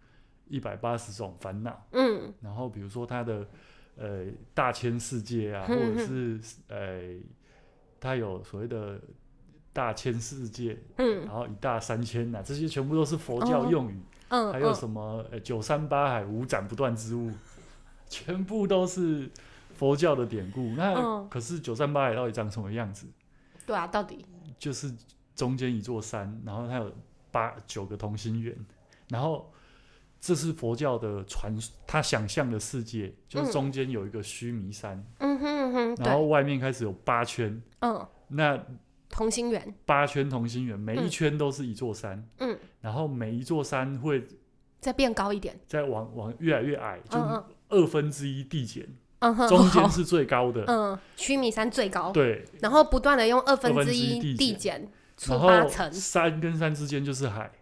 [0.49, 1.87] 一百八十种烦恼。
[1.93, 3.47] 嗯，然后比如说他的
[3.97, 6.39] 呃大千世界啊，或者是
[6.69, 7.19] 呃
[7.99, 9.01] 他有所谓的
[9.73, 14.01] 大千世界，嗯，然后一大三千呐，这些全部都是佛教用语。
[14.29, 17.31] 嗯，还有什么呃九山八海无斩不断之物，
[18.09, 19.31] 全部都是。
[19.73, 23.07] 佛教的典故，那可是九山八海到底长什么样子？
[23.65, 24.27] 对啊，到底。
[24.59, 24.95] 就是
[25.35, 26.93] 中间一座山，然后它有
[27.31, 28.55] 八九个同心圆，
[29.09, 29.51] 然后
[30.21, 31.57] 这是佛教的传，
[31.87, 38.63] 他想象的世界就是中间有一个须弥山，嗯哼哼，然后外面开始有八圈，嗯，那
[39.11, 39.75] 同心圆。
[39.85, 44.27] 八圈同心圆，每一圈都是一座山，嗯，然后每一座山会
[44.81, 47.19] 再变高一点，再往往越来越矮，就
[47.69, 48.85] 二分之一递减。
[48.85, 57.53] 嗯中间是最高的，嗯，须弥山最高，对，然后不断的用二分之一递减，出八层，山跟山之间就是海，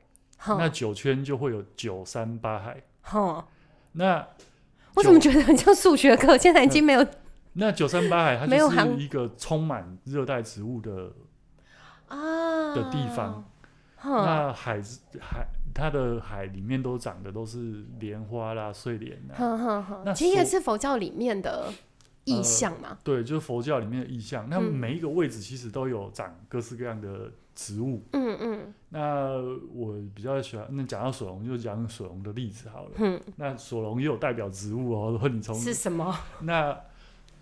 [0.46, 3.48] 那九圈就会有九山八海，哈，
[3.90, 4.24] 那
[4.94, 6.38] 我怎么觉得很像数学课？
[6.38, 7.04] 现在已经没有，
[7.54, 11.12] 那九山八海它就是一个充满热带植物的
[12.08, 13.44] 啊的地方，
[14.02, 14.82] 那海
[15.20, 15.46] 海。
[15.74, 21.72] 它的海里面都长的都是莲花啦、睡莲啦，那其实也是佛教里面的
[22.24, 22.98] 意象嘛。
[23.04, 24.48] 对，就是佛教里面的意象。
[24.50, 28.02] 那每一个位置其实都有长各式各样的植物。
[28.12, 28.74] 嗯嗯。
[28.88, 29.34] 那
[29.72, 32.90] 我比较喜欢，那讲到索隆，就讲索隆的例子好了。
[32.96, 33.20] 嗯。
[33.36, 36.12] 那索隆也有代表植物哦，如果你从是什么？
[36.40, 36.76] 那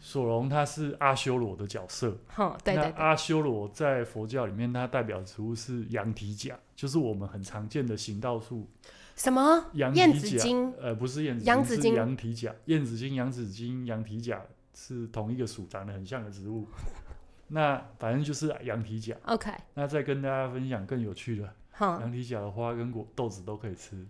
[0.06, 2.16] 索隆他是阿修罗的角色。
[2.28, 2.84] 好，对对。
[2.92, 6.56] 阿修罗在佛教里面，它代表植物是羊蹄甲。
[6.76, 8.68] 就是我们很常见的行道树，
[9.16, 9.64] 什么？
[9.72, 10.72] 燕子金？
[10.80, 12.54] 呃，不是燕子，羊子金，羊蹄甲。
[12.66, 14.40] 燕子精、羊子金、羊蹄甲
[14.74, 16.68] 是同一个属，长得很像的植物。
[17.48, 19.16] 那反正就是羊蹄甲。
[19.24, 19.50] OK。
[19.74, 24.06] 那再跟大家分享更有趣的，羊蹄甲的花跟果豆子都可以吃。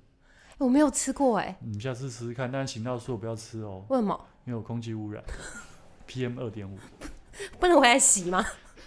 [0.58, 1.56] 我没有吃过哎。
[1.62, 3.86] 你下次试试看，但是行道树不要吃哦。
[3.88, 4.20] 为什么？
[4.44, 5.24] 因为有空气污染
[6.08, 6.78] ，PM 二点五。
[7.60, 8.44] 不能回来洗吗？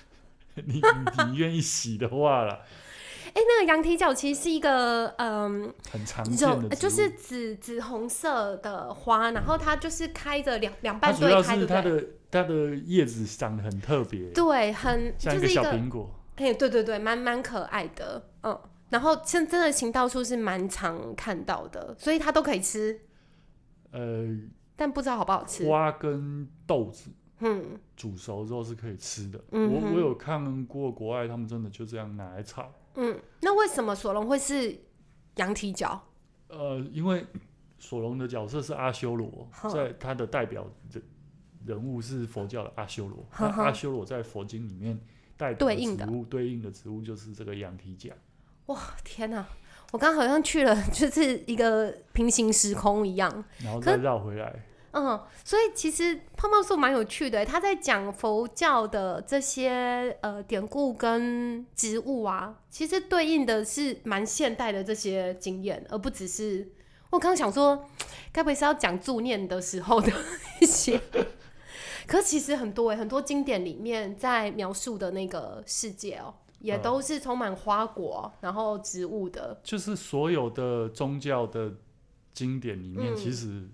[0.56, 0.82] 你
[1.30, 2.62] 你愿意洗的话了。
[3.32, 11.68] 哎，那个羊蹄角其实是一个嗯，很常见的，就是紫紫红色的花，然后它就是开着两两半对开对。
[11.68, 16.10] 它的它的叶子长得很特别，对，很像一个小苹果。
[16.38, 18.60] 哎，对对对，蛮蛮可爱的，嗯。
[18.90, 23.00] 然后真真的行道树是蛮常看到的，所以它都可以吃。
[23.92, 24.26] 呃，
[24.80, 25.66] 但不知道好不好吃。
[25.68, 29.38] 瓜跟豆子，嗯，煮熟之后是可以吃的。
[29.52, 32.72] 我我有看过国外，他们真的就这样拿来炒。
[32.96, 34.80] 嗯，那为什么索隆会是
[35.36, 36.02] 羊蹄角？
[36.48, 37.26] 呃，因为
[37.78, 41.04] 索隆的角色是阿修罗，在他的代表人
[41.66, 43.26] 人物是佛教的阿修罗。
[43.32, 44.98] 阿修罗在佛经里面
[45.36, 48.14] 代表植物，对应的植物就是这个羊蹄甲。
[48.68, 49.46] 哇，天哪！
[49.92, 54.64] 我刚好像去了，就是一个平行时空一样，然后再绕回来。
[54.92, 66.72] 嗯，所以其实胖胖树蛮有趣的，他在讲佛教的这些呃典故跟植物啊，其实对应的是蛮现代的这些经验，而不只是
[67.12, 67.88] 我刚刚想说，
[68.32, 70.12] 该不会是要讲助念的时候的
[70.60, 71.00] 一些？
[72.08, 81.74] 可其实很多哎，很多经典里面在描述的那个世界哦，也都是充满花果然后植物的，就是所有的宗教的
[82.34, 83.70] 经典里面，其实。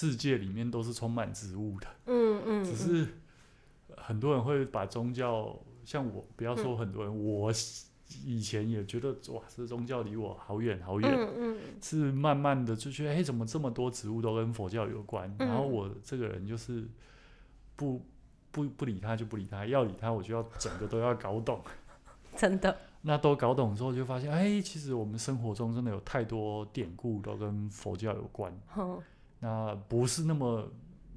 [0.00, 3.06] 世界里面都是充满植物的，嗯嗯，只是
[3.98, 7.52] 很多人会把宗教，像我不要说很多人，我
[8.24, 15.30] 以前也觉得哇，这宗教离我好远好远，嗯嗯，是慢慢的就觉得，哎，怎么这么多植物都跟佛教有关？
[15.38, 16.88] 然后我这个人就是
[17.76, 18.00] 不
[18.50, 21.60] 不不理他就不理他，要理他我就要整个都要搞懂，
[22.34, 22.74] 真的。
[23.02, 28.54] 那都搞懂之后就发现，哎，其实我们生活中真的有太多典故都跟佛教有关。
[29.40, 30.68] 那不是那么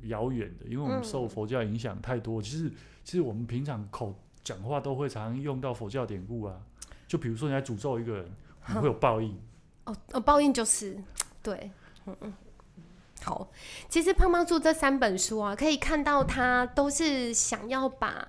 [0.04, 2.42] 遥远的，因为我们受佛教影响太多。
[2.42, 2.72] 其实，
[3.04, 4.14] 其实我们平常口
[4.44, 6.60] 讲话都会常用到佛教典故啊。
[7.08, 8.32] 就比如说，你在诅咒一个人，
[8.68, 9.38] 你会有报应。
[9.86, 10.98] 哦，哦，报应就是
[11.42, 11.70] 对，
[12.06, 12.34] 嗯嗯。
[13.22, 13.50] 好，
[13.88, 18.28] 其实胖胖树这三本书啊，可以看到他都是想要把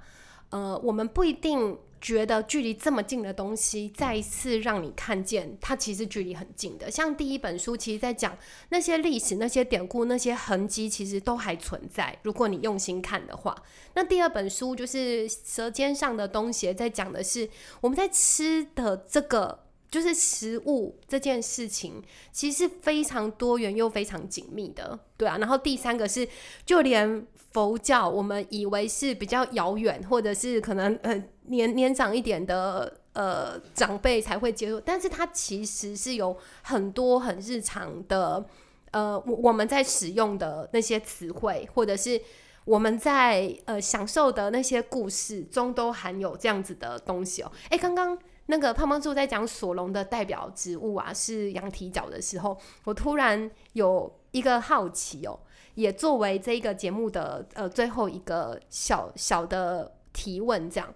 [0.51, 1.78] 呃，我们不一定。
[2.05, 6.90] 觉得距离这么近的东西，再一次让你看见它其实距离很近的。
[6.90, 8.36] 像第一本书，其实在讲
[8.68, 12.14] 那些历史、那些典故、那些痕迹，其实都还存在。
[12.22, 13.57] 如果你用心看的话，
[13.94, 17.48] 那第二本书就是《舌尖上的东西》，在讲的是
[17.80, 25.38] 我们在吃的这个就是食物这件事情，其实是非常多元又非常紧密的，对啊。
[25.38, 26.28] 然后第三个是，
[26.66, 38.45] 就连佛教，我们以为是比较遥远，或者是可能呃年年长一点的呃长辈才会接受，但是它其实是有很多很日常的，
[38.90, 42.20] 呃，我我们在使用的那些词汇，或者是
[42.64, 47.53] 我们在呃享受的那些故事中，都含有这样子的东西哦。
[47.70, 48.18] 哎，刚刚。
[48.47, 55.40] 那个胖胖猪在讲索隆的代表植物啊，是羊蹄角的时候，我突然有一个好奇哦，
[55.76, 60.92] 也作为这一个节目的呃最后一个小小的提问，这样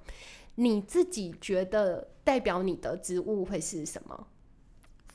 [0.61, 4.27] 你自己觉得代表你的植物会是什么？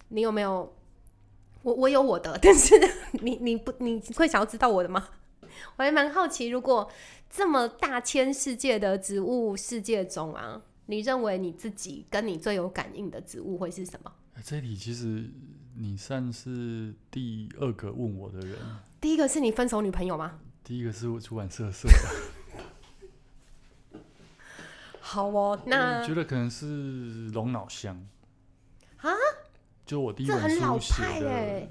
[0.08, 0.74] 你有没有？
[1.64, 2.76] 我我有我的，但是
[3.22, 5.10] 你你不你会想要知道我的吗？
[5.76, 6.90] 我还蛮好奇，如果
[7.30, 10.62] 这么大千世界的植物世界中啊。
[10.86, 14.12] 你认为你自己跟你最有感应的植物会是什么？
[14.44, 15.30] 这里其实
[15.78, 18.58] 你算是第二个问我的人。
[19.00, 20.42] 第一个是你分手女朋友吗？
[20.62, 21.88] 第一个是我出版社社
[25.14, 27.96] 好哦，那我觉得可能是龙脑香
[28.98, 29.12] 啊，
[29.86, 31.68] 就我第一本书写的，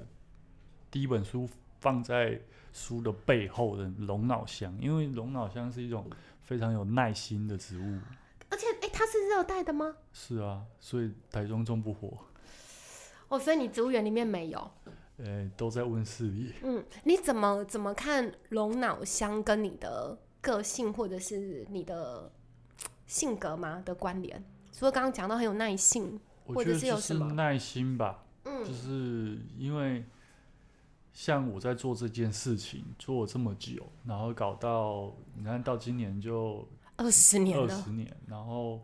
[0.89, 1.49] 第一本书
[1.81, 2.39] 放在
[2.71, 6.09] 书的背后的龙脑香，因为龙脑香是一种
[6.41, 7.99] 非常有耐心的植物。
[8.49, 9.93] 而且，哎，它是热带的吗？
[10.13, 12.17] 是啊，所以台中种不活。
[13.27, 14.71] 哦，所以你植物园里面没有？
[15.17, 16.53] 呃，都在温室里。
[16.63, 22.31] 嗯，你怎么怎么看龙脑香跟你的个性或者是你的
[23.13, 24.43] 性格吗的关联？
[24.71, 28.23] 除了刚刚讲到很有耐性，或者是有什么耐心吧？
[28.45, 30.03] 嗯，就是因为
[31.13, 36.67] 像我在做这件事情做了这么久，然后搞到你看到今年就。
[36.95, 38.79] 二十年二十年，然后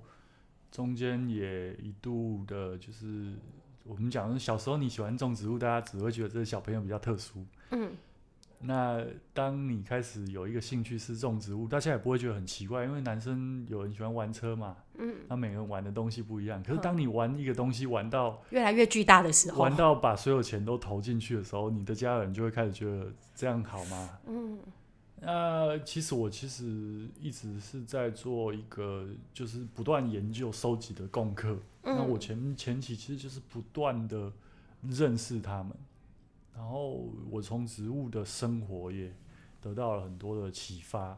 [0.71, 3.33] 中间也一度的，就是
[3.83, 7.45] 我们讲小时候你喜欢种植物，大家只会觉得这个小朋友比较特殊。
[7.69, 7.91] 嗯，
[8.61, 9.03] 那
[9.33, 14.75] 当你开始有一个兴趣是种植物，大家也不会觉得很奇怪，因为男生有人喜欢玩车嘛。
[14.97, 16.61] 嗯，那每个人玩的东西不一样。
[16.61, 24.09] 可是当你玩一个东西玩到越来越巨大的时候，玩到把所有钱都投进去的时候，你的家人就会开始觉得这样好吗？
[24.27, 24.59] 嗯。
[25.21, 31.57] 那其实我其实一直是在做一个就是不断研究收集的功课。
[31.83, 34.31] 那我前前期其实就是不断的
[34.81, 35.73] 认识他们，
[36.55, 39.13] 然后我从植物的生活也
[39.61, 41.17] 得到了很多的启发。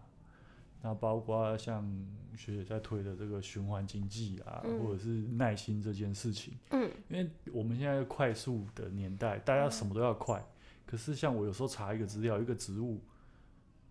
[0.83, 1.87] 那包括像
[2.35, 6.53] 学姐在推的这个循环经济啊，或者是耐心这件事情。
[6.71, 10.43] 嗯，因为我们现在快速的年代，大家什么都要快。
[10.85, 12.99] 可是像我有时候查一个资料，一个植物。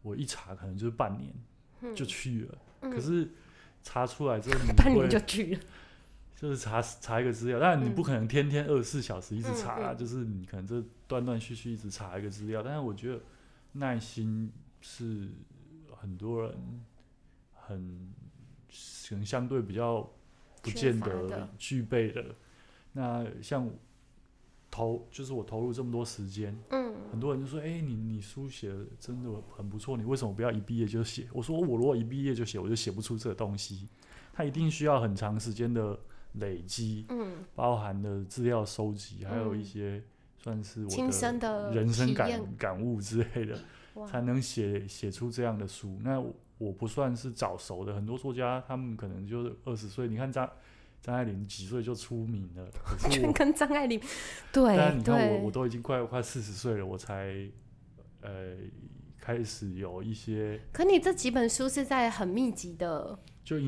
[0.02, 3.30] 我一查可能就是半年就去了，可是
[3.82, 5.60] 查出来之后， 半年就去了，
[6.40, 13.20] 就是查查一个资料，但你不可能天天二十四小时一直查啊，就是你可能这断断续续一直查一个资料，但是我觉得
[13.72, 15.28] 耐心是
[15.94, 16.54] 很多人
[17.52, 18.12] 很
[19.08, 20.08] 可能相对比较
[20.62, 22.24] 不见得具备的，
[22.92, 23.70] 那像。
[24.72, 31.26] 投就是我投入这么多时间，嗯，很多人就说，哎，你你书写的真的很不错，你为什么不要一毕业就写？
[31.32, 33.88] 我说我如果一毕业就写，我就写不出这个东西，
[34.32, 35.98] 它一定需要很长时间的
[36.34, 40.02] 累积，嗯，包含的资料收集，还有一些
[40.38, 43.58] 算是我的人生感感悟之类的，
[44.06, 45.98] 才能写写出这样的书。
[46.02, 46.22] 那
[46.58, 50.48] 我不算是早熟的，很多作家他们可能就是二十岁，你看张。
[51.02, 52.68] 张爱玲几岁就出名了？
[53.08, 53.98] 全跟张爱玲，
[54.52, 57.48] 对，但你看我，我都已经快快四十岁了，我才
[58.20, 58.54] 呃
[59.18, 60.60] 开始有一些。
[60.70, 63.18] 可你这几本书是在很密集的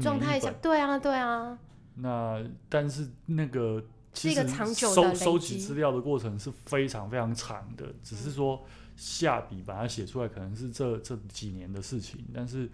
[0.02, 1.58] 状态下，对啊，对啊。
[1.94, 3.84] 那但是那个
[4.14, 8.64] 是一个长久收收集资料的过程是非常非常长的，只是说
[8.96, 12.24] 下笔把它写出来，可能是这这几年的事情。
[12.32, 12.68] 但是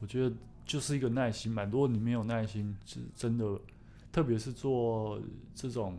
[0.00, 3.58] 我觉得就是一个耐心吧，如果你没有耐心，是真的。
[4.12, 5.20] 特别是做
[5.56, 5.98] 这种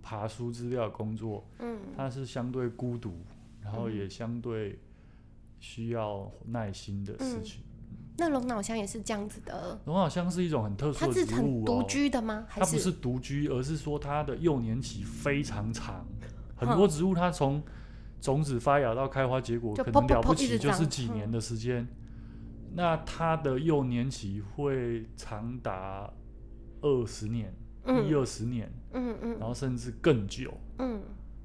[0.00, 3.12] 爬书资料工作，嗯，它是相对孤独，
[3.60, 4.78] 然后也相对
[5.58, 7.60] 需要耐心的事情。
[8.20, 9.80] 那龙脑香也是这样子的。
[9.86, 11.26] 龙脑香是一种很特殊的植物哦。
[11.26, 12.46] 它是很独居的吗？
[12.48, 16.06] 它不是独居，而是说它的幼年期非常长。
[16.54, 17.60] 很多植物它从
[18.20, 21.88] 种子发芽到开花结果，可能了不起就是几年的时间。
[22.74, 26.08] 那它的幼年期会长达。
[26.82, 27.54] 二十年，
[27.84, 30.98] 一二十年，嗯嗯，然后甚至更久，嗯，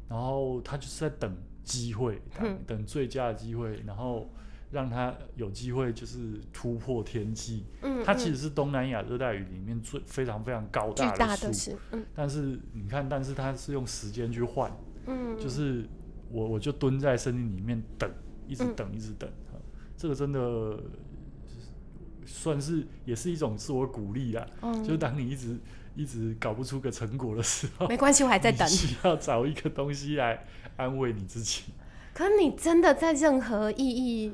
[0.07, 4.29] 然后它就是在等机会，等等最佳的机会，然后
[4.75, 6.19] 让它有机会就是
[6.51, 7.63] 突破天际。
[7.81, 14.69] 嗯，它其实是东南亚热带雨林里面最非常非常高大的树，嗯但是你看，但是它是用时间去换，
[15.07, 15.87] 嗯，就是
[16.29, 18.11] 我我就蹲在森林里面等，
[18.45, 19.29] 一直嗯等，一直等。
[19.49, 19.57] 哈
[19.95, 20.77] 这个真的
[22.25, 24.45] 算是也是一种自我鼓励啊。
[24.61, 25.57] 嗯就是当你一直
[25.95, 28.71] 一直搞不出个成果的时候，没关系，我还在等你。
[28.71, 30.45] 需要找一个东西来
[30.75, 31.63] 安慰你自己。
[32.13, 34.33] 可你真的在任何意义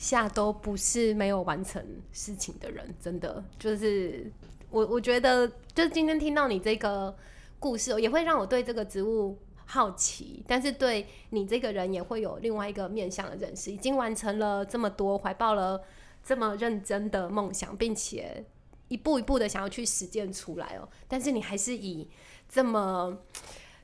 [0.00, 4.32] 下都不是没有完成事情的人，真的就是
[4.70, 7.14] 我，我觉得就是今天听到你这个
[7.58, 9.36] 故事，也会让我对这个植物
[9.66, 13.70] 好奇，但是对你这个人也会有另外一个面向的认识。
[13.70, 15.78] 已经完成了这么多，怀抱了
[16.24, 18.42] 这么认真的梦想，并且
[18.88, 20.88] 一步一步的想要去实践出来哦。
[21.06, 22.08] 但是你还是以
[22.48, 23.18] 这么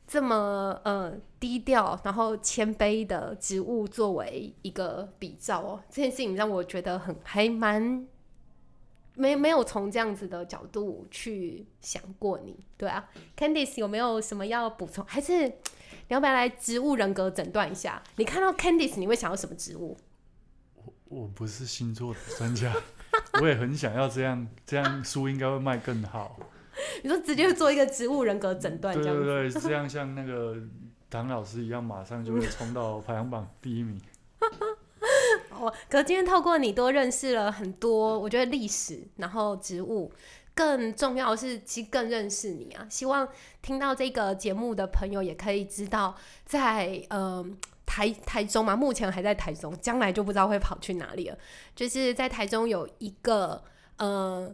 [0.06, 8.06] 这么呃低调，然后谦卑的植物作为一个比照哦，这件事情让我觉得很还蛮
[9.14, 15.04] 没没有从这样子的角度去想过你，对啊，Candice 有没有什么要补充？
[15.06, 15.54] 还是你
[16.08, 18.00] 要不要来植物人格诊断一下？
[18.16, 19.96] 你看到 Candice 你会想要什么植物？
[20.76, 22.72] 我我不是星座的专家，
[23.42, 26.38] 我也很想要这样，这样书应该会卖更好。
[27.02, 30.56] 你说直接做一个植物人格诊断对这样对这样像那个
[31.08, 34.00] 唐老师一样，马上就会冲到排行榜第一名。
[35.58, 40.12] 我， 可今天透过你多认识了很多，我觉得历史，然后植物，
[40.54, 42.86] 更重要的是，其实更认识你啊。
[42.90, 43.26] 希望
[43.62, 46.14] 听到这个节目的朋友也可以知道
[46.44, 47.44] 在，呃
[47.86, 51.38] 台台中嘛，目前还在台中，将来就不知道会跑去哪里了。
[51.74, 53.62] 就是在台中有一个
[53.96, 54.52] 呃，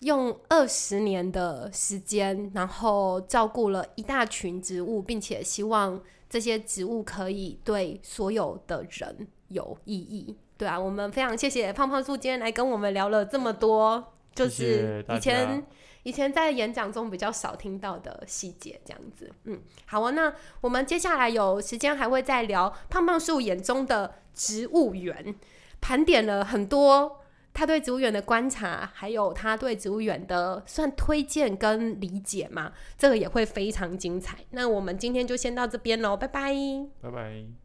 [0.00, 10.36] 用二十年的时间，然后照顾了一大群植物，并且希望这些植物可以对所有的人有意义。
[10.56, 15.62] 对啊，我们非常谢谢胖胖树今天来跟我们聊了这么多，就是以前家
[16.02, 19.30] 以前在演讲中比较少听到的细节，这样子。
[19.44, 20.32] 嗯，好啊，那
[20.62, 25.34] 我们接下来有时间还会再聊胖胖树眼中的植物园，
[25.80, 27.19] 盘点了很多
[27.60, 34.38] 他对植物园的观察，还有他对植物园的算推荐跟理解嘛，这个也会非常精彩。
[34.52, 36.54] 那我们今天就先到这边喽，拜拜。
[37.02, 37.59] 拜拜。